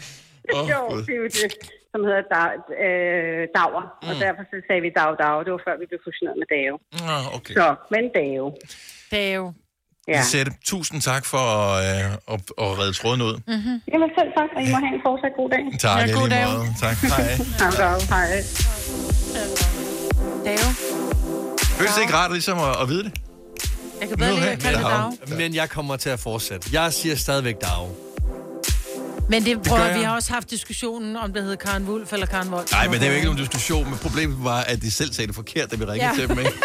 [0.56, 1.02] Åh, jo, Gud.
[1.08, 1.50] det er jo det,
[1.94, 2.52] som hedder dag,
[2.86, 3.84] øh, Dager.
[4.02, 4.10] Mm.
[4.10, 5.36] Og derfor så sagde vi dag, dag.
[5.46, 6.76] Det var før vi blev fusioneret med Dave.
[7.12, 7.54] Ah, okay.
[7.58, 8.48] Så, men Dave.
[9.18, 9.46] Dave.
[10.08, 10.18] Ja.
[10.18, 11.46] Lisette, tusind tak for
[11.84, 13.36] øh, at, at redde tråden ud.
[13.48, 13.78] Mm-hmm.
[13.94, 15.64] Jamen selv tak, og I må have en fortsat god dag.
[15.80, 16.46] Tak, ja, god dag.
[16.48, 16.68] måde.
[16.84, 16.96] Tak.
[17.14, 17.24] Hej.
[18.14, 18.32] Hej.
[19.74, 19.85] Hej.
[20.46, 20.74] Dave.
[21.78, 23.12] Føles det ikke rart ligesom at, at vide det?
[24.02, 24.86] Jeg kan bedre lide at kalde det
[25.28, 25.38] Dag.
[25.38, 26.70] Men jeg kommer til at fortsætte.
[26.74, 27.88] Jeg siger stadigvæk Dag.
[29.30, 30.00] Men det, prøver, jeg.
[30.00, 32.66] vi har også haft diskussionen, om det hedder Karen Wulf eller Karen Vold.
[32.72, 35.28] Nej, men det er jo ikke nogen diskussion, men problemet var, at de selv sagde
[35.28, 36.16] det forkert, da vi ringede Ja.
[36.16, 36.52] til dem, ikke?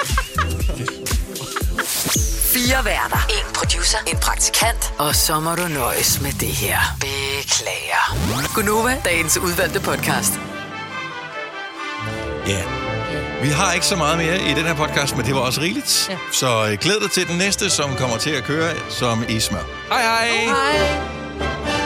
[2.54, 3.26] Fire værter.
[3.28, 3.98] En producer.
[4.06, 4.92] En praktikant.
[4.98, 6.78] Og så må du nøjes med det her.
[7.00, 8.54] Beklager.
[8.54, 10.32] Gunova, dagens udvalgte podcast.
[12.46, 12.62] Ja.
[13.42, 16.06] Vi har ikke så meget mere i den her podcast, men det var også rigeligt.
[16.10, 16.16] Ja.
[16.32, 19.64] Så øh, glæd dig til den næste, som kommer til at køre som i smør.
[19.88, 20.28] Hej hej!
[20.28, 21.79] Hej.